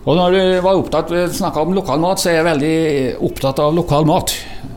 og 0.04 0.18
når 0.18 0.66
opptatt, 0.68 1.12
snakka 1.32 1.62
om 1.64 1.70
lokal 1.72 2.02
mat, 2.02 2.20
så 2.20 2.28
er 2.28 2.34
jeg 2.36 2.44
veldig 2.44 2.72
opptatt 3.24 3.60
av 3.64 3.72
lokal 3.72 4.04
mat. 4.04 4.34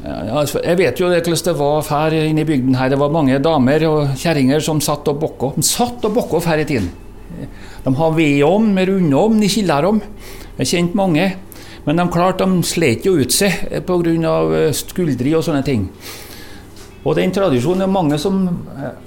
Altså, 0.08 0.62
Jeg 0.64 0.80
vet 0.80 1.02
jo 1.02 1.10
det 1.12 1.20
hvordan 1.26 1.44
det 1.50 1.56
var 1.60 1.90
her 1.90 2.16
inne 2.22 2.46
i 2.46 2.48
bygden 2.48 2.78
her. 2.80 2.94
Det 2.94 3.00
var 3.02 3.12
mange 3.12 3.40
damer 3.44 3.84
og 3.90 4.16
kjerringer 4.16 4.64
som 4.64 4.80
satt 4.80 5.10
og 5.12 5.20
bokka. 5.20 5.52
De 5.58 5.68
satt 5.68 6.06
og 6.08 6.16
bokka 6.16 6.40
før 6.48 6.64
i 6.64 6.68
tiden. 6.70 6.88
De 7.88 7.96
har 7.96 8.16
vedovn 8.18 8.74
med 8.76 8.90
rundovn 8.90 9.44
i 9.46 9.48
kjellerom. 9.48 10.02
Jeg 10.58 10.68
kjent 10.68 10.96
mange. 11.00 11.24
Men 11.86 12.02
de 12.02 12.06
klarte, 12.12 12.44
de 12.44 12.68
slet 12.68 13.06
jo 13.08 13.14
ut 13.16 13.32
seg 13.32 13.64
pga. 13.88 14.34
skuldre 14.76 15.36
og 15.38 15.46
sånne 15.48 15.64
ting. 15.64 15.86
Og 17.08 17.16
den 17.16 17.32
tradisjonen 17.32 17.86
er 17.86 17.88
mange 17.88 18.20
som 18.20 18.42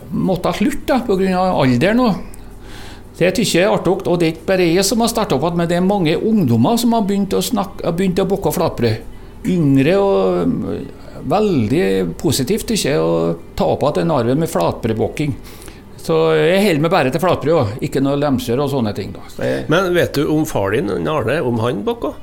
måtte 0.09 0.49
ha 0.49 0.57
slutte 0.57 0.97
pga. 1.05 1.45
alderen. 1.53 2.01
Det 3.19 3.37
syns 3.37 3.53
jeg 3.53 3.67
er 3.67 3.75
artig. 3.75 4.09
Og 4.09 4.19
det 4.19 4.27
er 4.27 4.33
ikke 4.33 4.49
bare 4.49 4.73
jeg 4.73 4.85
som 4.89 5.05
har 5.05 5.13
starta 5.13 5.37
opp, 5.37 5.55
men 5.55 5.69
det 5.69 5.77
er 5.77 5.85
mange 5.85 6.17
ungdommer 6.17 6.81
som 6.81 6.97
har 6.97 7.05
begynt 7.05 7.37
å, 7.37 7.45
snakke, 7.45 7.93
begynt 7.93 8.25
å 8.25 8.25
bokke 8.25 8.49
flatbrød. 8.49 8.97
Yngre 9.45 9.99
og 10.01 10.57
veldig 11.29 12.17
positivt 12.17 12.73
syns 12.73 12.89
jeg 12.89 12.97
å 12.97 13.37
ta 13.53 13.69
opp 13.69 13.85
igjen 13.85 14.07
den 14.07 14.17
arven 14.17 14.41
med 14.41 14.49
flatbrødbokking. 14.49 15.37
Så 16.01 16.17
jeg 16.39 16.65
holder 16.65 16.85
meg 16.85 16.93
bare 16.93 17.13
til 17.13 17.23
flatbrød, 17.23 17.77
ikke 17.85 18.01
noe 18.03 18.19
lemser 18.19 18.61
og 18.63 18.71
sånne 18.73 18.95
ting. 18.97 19.13
jeg, 19.37 19.65
Men 19.69 19.93
vet 19.95 20.17
du 20.17 20.25
om 20.33 20.47
far 20.49 20.73
din, 20.73 20.89
Arne, 20.91 21.41
om 21.45 21.61
han 21.61 21.85
bakka? 21.85 22.15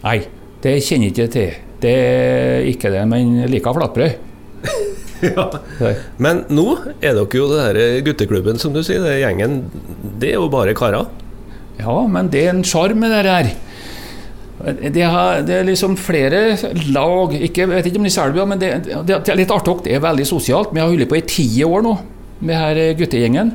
nei, 0.00 0.22
det 0.64 0.78
kjenner 0.80 1.10
jeg 1.10 1.12
ikke 1.12 1.32
til. 1.34 1.56
Det 1.80 1.92
er 1.92 2.66
ikke 2.68 2.90
det, 2.92 3.04
men 3.08 3.36
jeg 3.42 3.52
liker 3.52 3.76
flatbrød. 3.76 4.28
ja. 5.28 5.46
Men 6.20 6.44
nå 6.52 6.66
er 7.00 7.14
dere 7.16 7.40
jo 7.40 7.48
det 7.52 7.62
denne 7.62 8.04
gutteklubben, 8.04 8.60
som 8.60 8.74
du 8.74 8.82
sier. 8.82 9.00
Det 9.04 9.14
er 9.14 9.24
gjengen. 9.26 9.62
Det 10.20 10.34
er 10.34 10.40
jo 10.40 10.50
bare 10.52 10.76
karer. 10.76 11.08
Ja, 11.80 11.96
men 12.10 12.28
det 12.32 12.44
er 12.46 12.54
en 12.54 12.64
sjarm 12.66 13.00
med 13.00 13.12
det 13.14 13.24
her. 13.28 13.50
Det, 14.60 15.04
har, 15.08 15.40
det 15.48 15.54
er 15.56 15.68
liksom 15.70 15.94
flere 15.96 16.52
lag 16.92 17.32
ikke, 17.32 17.62
Jeg 17.62 17.68
vet 17.70 17.86
ikke 17.88 17.96
om 17.96 18.04
det 18.04 18.10
er 18.10 18.16
Selbu, 18.18 18.40
men 18.44 18.60
det, 18.60 18.72
det, 19.08 19.14
er 19.16 19.38
litt 19.38 19.52
artig. 19.54 19.78
Det 19.86 19.94
er 19.96 20.02
veldig 20.04 20.26
sosialt. 20.28 20.74
Vi 20.74 20.82
har 20.82 20.90
holdt 20.90 21.08
på 21.08 21.16
i 21.16 21.28
ti 21.28 21.46
år 21.64 21.86
nå 21.86 21.94
med 22.40 22.56
her 22.56 22.80
guttegjengen. 22.98 23.54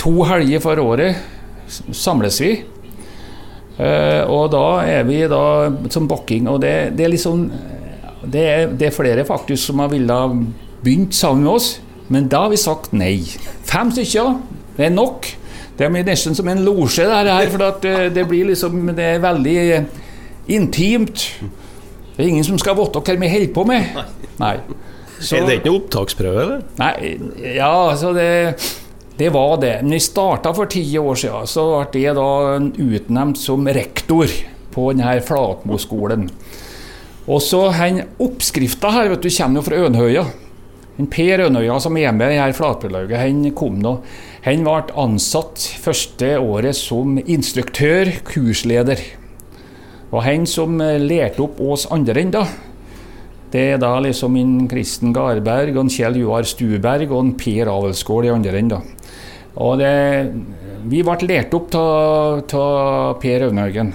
To 0.00 0.22
helger 0.28 0.62
for 0.64 0.80
året 0.82 1.18
samles 1.70 2.40
vi. 2.42 2.54
Eh, 3.80 4.22
og 4.28 4.50
da 4.52 4.64
er 4.84 5.04
vi 5.08 5.20
da 5.30 5.42
som 5.92 6.08
bakking, 6.10 6.48
og 6.50 6.60
det, 6.64 6.92
det 6.98 7.06
er 7.06 7.12
liksom 7.14 7.44
det 8.20 8.42
er, 8.44 8.72
det 8.76 8.90
er 8.90 8.92
flere 8.92 9.24
faktisk 9.24 9.70
som 9.70 9.80
har 9.80 9.88
villet 9.92 10.42
begynt 10.84 11.16
sammen 11.16 11.46
med 11.46 11.54
oss, 11.54 11.70
men 12.12 12.28
da 12.28 12.44
har 12.44 12.52
vi 12.52 12.60
sagt 12.60 12.92
nei. 12.92 13.14
Fem 13.68 13.92
stykker, 13.94 14.34
det 14.76 14.90
er 14.90 14.92
nok. 14.92 15.28
Det 15.78 15.86
er 15.86 16.04
nesten 16.04 16.36
som 16.36 16.48
en 16.52 16.60
losje, 16.60 17.06
det 17.08 17.32
her, 17.32 17.48
for 17.48 17.64
at 17.64 17.86
eh, 17.88 18.10
det 18.12 18.26
blir 18.28 18.50
liksom 18.50 18.92
Det 18.96 19.06
er 19.14 19.22
veldig 19.22 19.58
intimt. 20.52 21.24
Det 22.16 22.24
er 22.24 22.28
ingen 22.28 22.44
som 22.44 22.58
skal 22.60 22.76
vite 22.76 23.00
hva 23.00 23.16
vi 23.16 23.32
holder 23.32 23.54
på 23.54 23.64
med. 23.64 24.00
Nei. 24.42 24.56
Så, 25.20 25.36
er 25.36 25.46
det 25.46 25.58
ikke 25.60 25.70
noe 25.70 25.82
opptaksprøve, 25.82 26.44
eller? 26.46 26.62
Nei, 26.80 26.94
ja, 27.58 27.72
altså 27.90 28.14
det 28.16 28.30
det 29.20 29.28
var 29.30 29.58
det. 29.60 29.82
Men 29.82 29.98
vi 29.98 30.00
starta 30.00 30.52
for 30.56 30.70
ti 30.72 30.80
år 30.96 31.18
siden, 31.20 31.44
så 31.44 31.64
ble 31.92 32.06
jeg 32.06 32.16
da 32.16 32.56
utnevnt 32.56 33.36
som 33.36 33.66
rektor 33.68 34.32
på 34.72 34.86
denne 34.94 35.18
Flatmoskolen. 35.26 36.30
Og 37.28 37.42
så 37.44 37.66
den 37.76 38.00
oppskrifta 38.16 38.94
her 38.94 39.10
vet 39.12 39.26
du, 39.26 39.28
kommer 39.34 39.60
jo 39.60 39.66
fra 39.66 39.82
Ønhøya. 39.90 40.24
En 41.00 41.08
Per 41.12 41.44
Ønhøya 41.50 41.76
som 41.84 41.98
er 42.00 42.16
med 42.16 42.32
i 42.32 42.56
flatbrødlauget, 42.56 43.20
han 43.20 43.44
kom 43.56 43.76
nå. 43.84 43.98
Han 44.48 44.64
ble 44.64 44.96
ansatt 45.04 45.68
første 45.84 46.32
året 46.40 46.80
som 46.80 47.20
instruktør, 47.20 48.08
kursleder. 48.24 49.04
Og 50.10 50.24
han 50.24 50.48
som 50.48 50.80
lærte 50.80 51.44
opp 51.44 51.60
oss 51.60 51.84
andre 51.92 52.24
enda, 52.24 52.46
det 53.50 53.64
er 53.72 53.80
da 53.82 53.96
liksom 54.02 54.36
en 54.38 54.54
Kristen 54.70 55.14
Garberg 55.14 55.78
en 55.80 55.90
Kjell 55.90 56.20
Joar 56.20 56.46
Stuberg 56.46 57.10
og 57.10 57.24
en 57.24 57.32
Per 57.38 57.70
Avelsgård 57.72 58.28
i 58.28 58.32
andre 58.34 58.60
enden. 58.60 58.92
Og 59.60 59.80
det, 59.80 59.94
vi 60.86 61.02
ble 61.02 61.26
lært 61.26 61.54
opp 61.58 61.74
av 61.74 63.16
Per 63.20 63.48
Aunhaugen. 63.48 63.90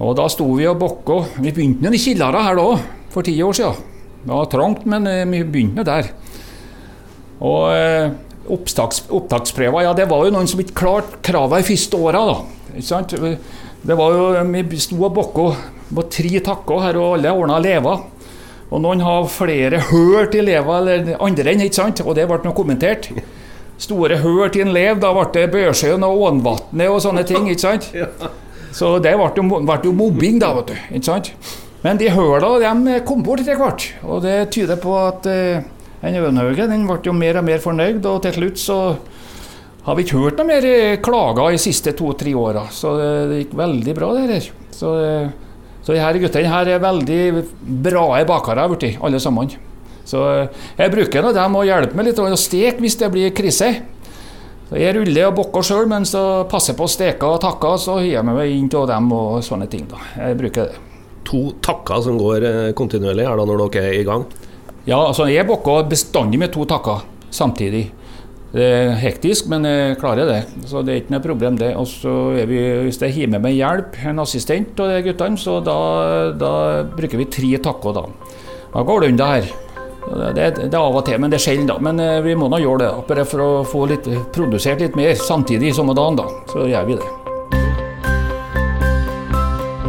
Og 0.00 0.16
da 0.16 0.26
sto 0.32 0.48
vi 0.56 0.66
og 0.68 0.80
bokka. 0.80 1.20
Vi 1.40 1.52
begynte 1.52 1.92
i 1.92 2.00
kjelleren 2.00 2.44
her 2.44 2.56
da, 2.58 2.66
for 3.12 3.24
ti 3.24 3.36
år 3.44 3.56
siden. 3.56 3.84
Det 4.26 4.32
var 4.32 4.48
trangt, 4.52 4.88
men 4.88 5.06
eh, 5.06 5.24
vi 5.30 5.44
begynte 5.44 5.84
der. 5.86 6.10
Og 7.44 7.68
eh, 7.72 8.10
opptaks, 8.52 9.04
opptaksprøver, 9.12 9.84
ja 9.86 9.92
det 9.96 10.08
var 10.10 10.24
jo 10.26 10.34
noen 10.34 10.48
som 10.50 10.60
ikke 10.62 10.76
klarte 10.80 11.20
kravene 11.24 11.62
i 11.62 11.68
første 11.68 12.00
åra, 12.00 12.24
da. 12.32 12.72
Ikke 12.74 12.88
sant? 12.88 13.14
Det 13.82 13.96
var 13.96 14.12
jo, 14.12 14.28
Vi 14.70 14.78
sto 14.78 14.98
og 15.04 15.14
bokka 15.14 15.48
på 15.94 16.04
tre 16.10 16.40
takker 16.40 16.82
her, 16.82 16.96
og 16.98 17.18
alle 17.18 17.32
ordna 17.32 17.58
lever. 17.58 18.04
Og 18.70 18.80
noen 18.82 19.00
har 19.00 19.28
flere 19.30 19.78
hørt 19.92 20.32
til 20.34 20.48
leva 20.48 20.80
eller 20.80 21.12
andre 21.22 21.52
enn, 21.52 21.62
ikke 21.68 21.78
sant? 21.78 22.02
og 22.02 22.16
det 22.18 22.26
ble 22.26 22.40
noe 22.42 22.56
kommentert 22.56 23.06
store 23.78 24.18
hull 24.22 24.48
til 24.50 24.66
en 24.66 24.74
lev. 24.74 24.98
Da 25.02 25.12
ble 25.14 25.28
det 25.36 25.46
Børsjøen 25.52 26.02
og 26.06 26.24
Ånvatnet 26.30 26.90
og 26.90 26.98
sånne 27.04 27.22
ting. 27.28 27.46
ikke 27.52 27.62
sant? 27.62 27.92
Så 28.76 28.96
det 29.00 29.14
ble 29.16 29.30
ble 29.46 29.78
jo 29.84 29.94
mobbing, 29.96 30.40
da, 30.42 30.50
vet 30.58 30.72
du. 30.72 30.76
ikke 30.98 31.06
sant? 31.06 31.30
Men 31.84 32.00
de 32.00 32.10
høla 32.10 32.56
de 32.58 32.98
kom 33.06 33.22
bort 33.22 33.44
etter 33.44 33.58
hvert, 33.60 33.84
og 34.02 34.24
det 34.24 34.50
tyder 34.50 34.80
på 34.80 34.96
at 34.98 35.26
eh, 35.30 35.62
den 36.02 36.86
ble 36.88 36.96
jo 37.04 37.14
mer 37.14 37.38
og 37.38 37.46
mer 37.46 37.62
fornøyd, 37.62 38.04
og 38.10 38.24
til 38.24 38.34
slutt 38.34 38.58
så 38.58 38.78
har 39.86 39.94
vi 39.94 40.02
ikke 40.06 40.18
hørt 40.18 40.40
noe 40.40 40.48
mer 40.48 40.66
eh, 40.66 40.98
klager 41.02 41.54
de 41.54 41.60
siste 41.62 41.94
to-tre 41.96 42.34
åra. 42.34 42.66
Så 42.74 42.96
det, 42.98 43.42
gikk 43.44 43.54
veldig 43.58 43.94
bra, 43.94 44.12
det 44.16 44.26
her. 44.26 44.48
Så, 44.74 44.92
uh, 44.98 45.76
så 45.86 45.94
de 45.94 46.02
her 46.02 46.18
guttene 46.20 46.50
her 46.50 46.72
er 46.74 46.82
veldig 46.82 47.44
bra 47.86 48.08
bakere, 48.26 48.66
alle 48.66 49.22
sammen. 49.22 49.54
Så 50.06 50.22
eh, 50.30 50.64
jeg 50.78 50.94
bruker 50.94 51.22
nå 51.24 51.34
dem 51.34 51.58
å 51.58 51.66
hjelpe 51.66 51.98
meg 51.98 52.08
litt 52.08 52.22
å 52.22 52.38
steke 52.38 52.82
hvis 52.82 52.98
det 53.00 53.10
blir 53.14 53.34
krise. 53.34 53.72
Så 54.66 54.78
jeg 54.80 54.96
ruller 54.96 55.28
og 55.28 55.36
bokker 55.38 55.66
sjøl, 55.66 55.84
men 55.90 56.06
så 56.08 56.46
passer 56.50 56.74
på 56.78 56.86
å 56.86 56.90
steke 56.90 57.28
og 57.30 57.38
takke, 57.42 57.76
så 57.78 58.00
hiver 58.00 58.18
jeg 58.18 58.26
meg 58.26 58.54
inn 58.54 58.70
til 58.70 58.86
dem 58.90 59.12
og 59.14 59.38
sånne 59.46 59.68
ting. 59.70 59.86
da. 59.90 60.00
Jeg 60.18 60.38
bruker 60.40 60.70
det. 60.70 60.82
To 61.26 61.42
takker 61.62 62.02
som 62.06 62.18
går 62.18 62.46
eh, 62.46 62.72
kontinuerlig 62.78 63.26
her 63.26 63.38
da 63.38 63.46
når 63.46 63.62
dere 63.66 63.90
er 63.90 64.00
i 64.00 64.06
gang? 64.06 64.26
Ja, 64.86 65.00
altså 65.00 65.26
jeg 65.30 65.46
bokker 65.46 65.86
bestandig 65.90 66.38
med 66.42 66.52
to 66.54 66.66
takker 66.70 67.02
samtidig. 67.34 67.88
Det 68.56 68.64
er 68.64 68.94
hektisk, 68.96 69.50
men 69.52 69.66
jeg 69.68 69.98
klarer 70.00 70.30
det. 70.30 70.38
Så 70.64 70.80
det 70.80 70.94
er 70.94 71.02
ikke 71.02 71.12
noe 71.12 71.24
problem, 71.24 71.58
det. 71.60 71.74
Og 71.76 71.84
så 71.90 72.12
er 72.40 72.48
vi, 72.48 72.60
Hvis 72.86 73.02
jeg 73.02 73.12
har 73.12 73.28
med 73.34 73.44
meg 73.44 73.58
hjelp, 73.58 73.98
en 74.08 74.22
assistent 74.22 74.80
og 74.80 74.88
de 74.88 75.02
guttene, 75.04 75.36
så 75.36 75.58
da, 75.60 75.76
da 76.32 76.52
bruker 76.88 77.20
vi 77.20 77.28
tre 77.28 77.52
takker 77.60 77.96
da. 77.98 78.06
Da 78.72 78.84
går 78.86 79.04
det 79.04 79.12
unna 79.12 79.28
her. 79.34 79.50
Det, 80.06 80.32
det, 80.38 80.70
er 80.70 80.78
av 80.78 80.96
og 80.96 81.04
til, 81.04 81.18
men 81.20 81.32
det 81.32 81.40
er 81.40 81.44
sjelden. 81.50 81.68
da. 81.68 81.76
Men 81.82 82.00
eh, 82.00 82.22
vi 82.24 82.36
må 82.38 82.48
nå 82.48 82.62
gjøre 82.62 82.80
det 82.84 82.90
bare 83.10 83.28
for 83.28 83.44
å 83.44 83.50
få 83.66 83.84
litt, 83.90 84.08
produsert 84.32 84.80
litt 84.80 84.96
mer 84.96 85.12
samtidig 85.20 85.74
samme 85.76 85.92
dagen. 85.98 86.16
da. 86.22 86.26
Så 86.48 86.64
gjør 86.70 86.88
vi 86.88 86.96
det. 86.96 87.12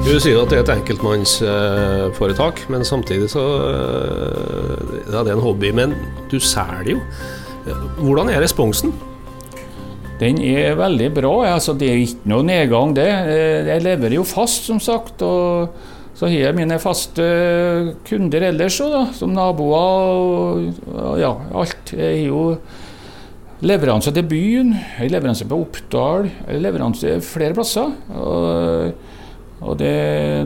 Du 0.07 0.13
sier 0.23 0.39
at 0.41 0.51
det 0.51 0.59
er 0.59 0.63
et 0.65 0.75
enkeltmannsforetak, 0.75 2.65
men 2.71 2.83
samtidig 2.87 3.31
så 3.31 3.47
eh, 3.71 4.95
ja, 5.07 5.21
det 5.21 5.29
er 5.31 5.35
en 5.37 5.43
hobby. 5.47 5.71
Men 5.71 5.95
du 6.31 6.39
selger 6.41 6.97
jo. 6.97 7.03
Hvordan 7.99 8.31
er 8.31 8.41
responsen? 8.43 8.93
Den 10.17 10.39
er 10.41 10.77
veldig 10.79 11.11
bra. 11.13 11.33
Altså, 11.51 11.75
det 11.77 11.91
er 11.91 12.01
ikke 12.01 12.31
noe 12.31 12.45
nedgang, 12.45 12.95
det. 12.97 13.05
Eh, 13.07 13.69
jeg 13.69 13.85
lever 13.85 14.17
jo 14.17 14.25
fast, 14.25 14.65
som 14.69 14.81
sagt. 14.81 15.21
og 15.21 15.69
så 16.17 16.25
har 16.25 16.47
jeg 16.47 16.57
mine 16.57 16.79
faste 16.81 17.25
kunder 18.07 18.47
ellers 18.47 18.79
òg, 18.81 19.11
som 19.13 19.35
naboer 19.37 20.63
og 20.89 21.19
ja, 21.21 21.29
alt. 21.53 21.91
Jeg 21.93 22.23
har 22.23 22.23
jo 22.25 22.39
leveranse 23.61 24.13
til 24.15 24.25
byen, 24.25 24.73
jeg 24.97 25.11
leveranse 25.13 25.45
på 25.49 25.59
Oppdal, 25.61 26.25
jeg 26.47 26.63
leveranse 26.63 27.19
flere 27.21 27.53
plasser. 27.53 27.93
Og, 28.17 28.97
og 29.61 29.77
det, 29.77 29.93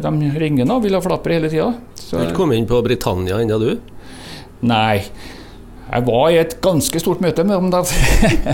de 0.03 0.31
ringer 0.43 0.67
nå, 0.67 0.81
vil 0.83 0.99
ha 0.99 1.01
flapper 1.07 1.37
hele 1.37 1.51
tida. 1.51 1.71
Du 1.95 2.17
har 2.17 2.27
ikke 2.27 2.41
kommet 2.41 2.59
inn 2.59 2.67
på 2.67 2.83
Britannia 2.83 3.39
ennå, 3.39 3.61
du? 3.63 3.71
Nei. 4.67 5.05
Jeg 5.91 6.05
var 6.07 6.29
i 6.31 6.37
et 6.39 6.53
ganske 6.63 7.01
stort 7.03 7.19
møte 7.23 7.43
med 7.43 7.71
dem. 7.73 7.89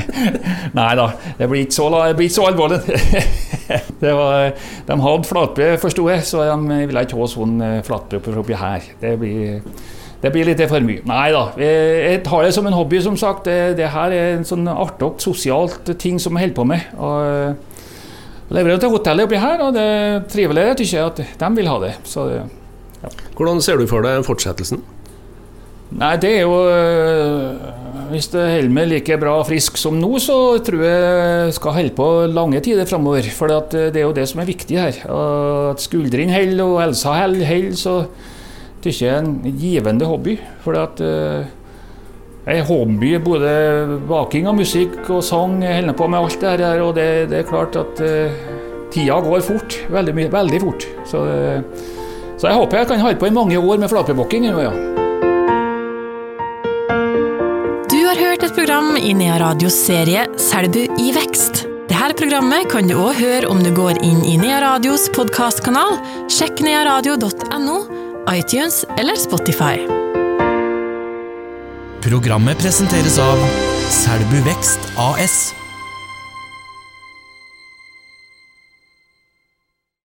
Nei 0.80 0.89
da, 0.97 1.12
det 1.38 1.50
blir 1.52 1.67
ikke 1.67 1.76
så, 1.76 1.89
blir 2.17 2.26
ikke 2.26 2.38
så 2.39 2.47
alvorlig. 2.50 2.80
var, 4.02 4.56
de 4.88 4.97
hadde 5.04 5.30
flatbrød, 5.30 5.78
forsto 5.84 6.08
jeg, 6.10 6.26
så 6.26 6.47
de 6.50 6.80
ville 6.89 7.06
ikke 7.06 7.19
ha 7.19 7.30
sånn 7.30 7.62
eh, 7.62 7.78
flatbrød 7.86 8.41
oppi 8.41 8.58
her. 8.58 8.89
Det 9.04 9.13
blir, 9.21 9.62
det 10.23 10.34
blir 10.34 10.50
litt 10.50 10.65
for 10.65 10.89
mye. 10.89 11.06
Nei 11.06 11.30
da, 11.36 11.45
jeg 11.62 12.26
tar 12.26 12.47
det 12.47 12.56
som 12.58 12.69
en 12.69 12.78
hobby, 12.80 13.04
som 13.06 13.19
sagt. 13.21 13.45
Det, 13.45 13.78
det 13.78 13.93
her 13.93 14.17
er 14.17 14.34
en 14.39 14.47
sånn 14.47 14.65
artig, 14.73 15.13
sosialt 15.21 15.93
ting 16.02 16.17
som 16.17 16.34
jeg 16.38 16.50
holder 16.50 16.58
på 16.58 16.69
med. 16.73 16.89
Og, 16.97 17.78
leverer 18.50 18.80
til 18.82 18.93
hotellet 18.93 19.28
oppi 19.28 19.39
her, 19.41 19.62
og 19.62 19.73
det 19.76 19.84
er 19.84 20.21
trivelig, 20.32 20.69
syns 20.80 20.93
jeg, 20.95 21.10
at 21.12 21.41
de 21.41 21.50
vil 21.58 21.69
ha 21.69 21.80
det. 21.84 21.93
Så, 22.08 22.30
ja. 22.34 23.12
Hvordan 23.38 23.62
ser 23.62 23.78
du 23.78 23.86
for 23.89 24.06
deg 24.06 24.23
fortsettelsen? 24.26 24.82
Nei, 25.95 26.15
det 26.19 26.32
er 26.36 26.41
jo 26.43 26.56
øh, 26.67 27.54
Hvis 28.12 28.28
holder 28.34 28.71
meg 28.73 28.89
like 28.91 29.17
bra 29.19 29.38
frisk 29.47 29.78
som 29.80 29.95
nå, 30.00 30.10
så 30.19 30.58
tror 30.63 30.84
jeg 30.84 31.54
skal 31.56 31.78
holde 31.78 31.95
på 31.95 32.08
lange 32.32 32.60
tider 32.63 32.88
framover. 32.88 33.28
For 33.36 33.52
øh, 33.52 33.91
det 33.93 34.02
er 34.02 34.08
jo 34.08 34.15
det 34.15 34.28
som 34.28 34.41
er 34.41 34.50
viktig 34.50 34.80
her. 34.80 35.00
At 35.71 35.84
skuldrene 35.84 36.34
holder 36.34 36.63
og 36.63 36.82
helsa 36.84 37.15
holder, 37.21 37.76
så 37.76 38.02
syns 38.82 39.02
jeg 39.02 39.12
er 39.12 39.23
en 39.23 39.56
givende 39.60 40.08
hobby. 40.08 40.38
For 40.63 40.80
at 40.80 41.02
jeg 41.04 42.62
er 42.62 42.63
hobby, 42.63 43.17
både 43.19 44.00
baking 44.08 44.47
og 44.47 44.56
musikk 44.62 45.10
og 45.10 45.23
sang. 45.23 45.60
Jeg 45.63 45.82
holder 45.82 45.97
på 46.00 46.08
med 46.08 46.19
alt 46.19 46.39
det 46.39 46.60
her. 46.63 46.84
Og 46.86 46.95
det, 46.95 47.10
det 47.32 47.41
er 47.41 47.50
klart 47.50 47.76
at 47.76 48.00
tida 48.91 49.19
går 49.19 49.43
fort. 49.43 49.82
Veldig, 49.91 50.15
veldig 50.32 50.62
fort. 50.63 50.88
Så, 51.04 51.26
så, 52.38 52.47
jeg 52.47 52.56
håper 52.56 52.80
jeg 52.80 52.93
kan 52.93 53.04
holde 53.04 53.19
på 53.19 53.28
i 53.28 53.36
mange 53.36 53.60
år 53.60 53.84
med 53.84 53.91
flatbrødbakking. 53.91 54.47
Ja. 54.56 54.71
Program 58.77 58.97
i 58.97 59.13
Nea 59.13 59.39
Radios 59.39 59.73
serie 59.73 60.27
Selbu 60.37 60.79
i 60.99 61.11
vekst. 61.11 61.63
Dette 61.89 62.13
programmet 62.19 62.67
kan 62.69 62.85
du 62.85 62.93
òg 62.93 63.17
høre 63.17 63.49
om 63.49 63.63
du 63.63 63.71
går 63.73 63.97
inn 64.05 64.19
i 64.21 64.35
Nea 64.37 64.59
Radios 64.61 65.07
podkastkanal. 65.15 65.97
Sjekk 66.29 66.61
nearadio.no, 66.61 67.77
iTunes 68.29 68.83
eller 68.99 69.17
Spotify. 69.17 69.81
Programmet 72.05 72.61
presenteres 72.61 73.17
av 73.17 73.41
Selbu 73.89 74.43
Vekst 74.45 74.91
AS. 75.09 75.39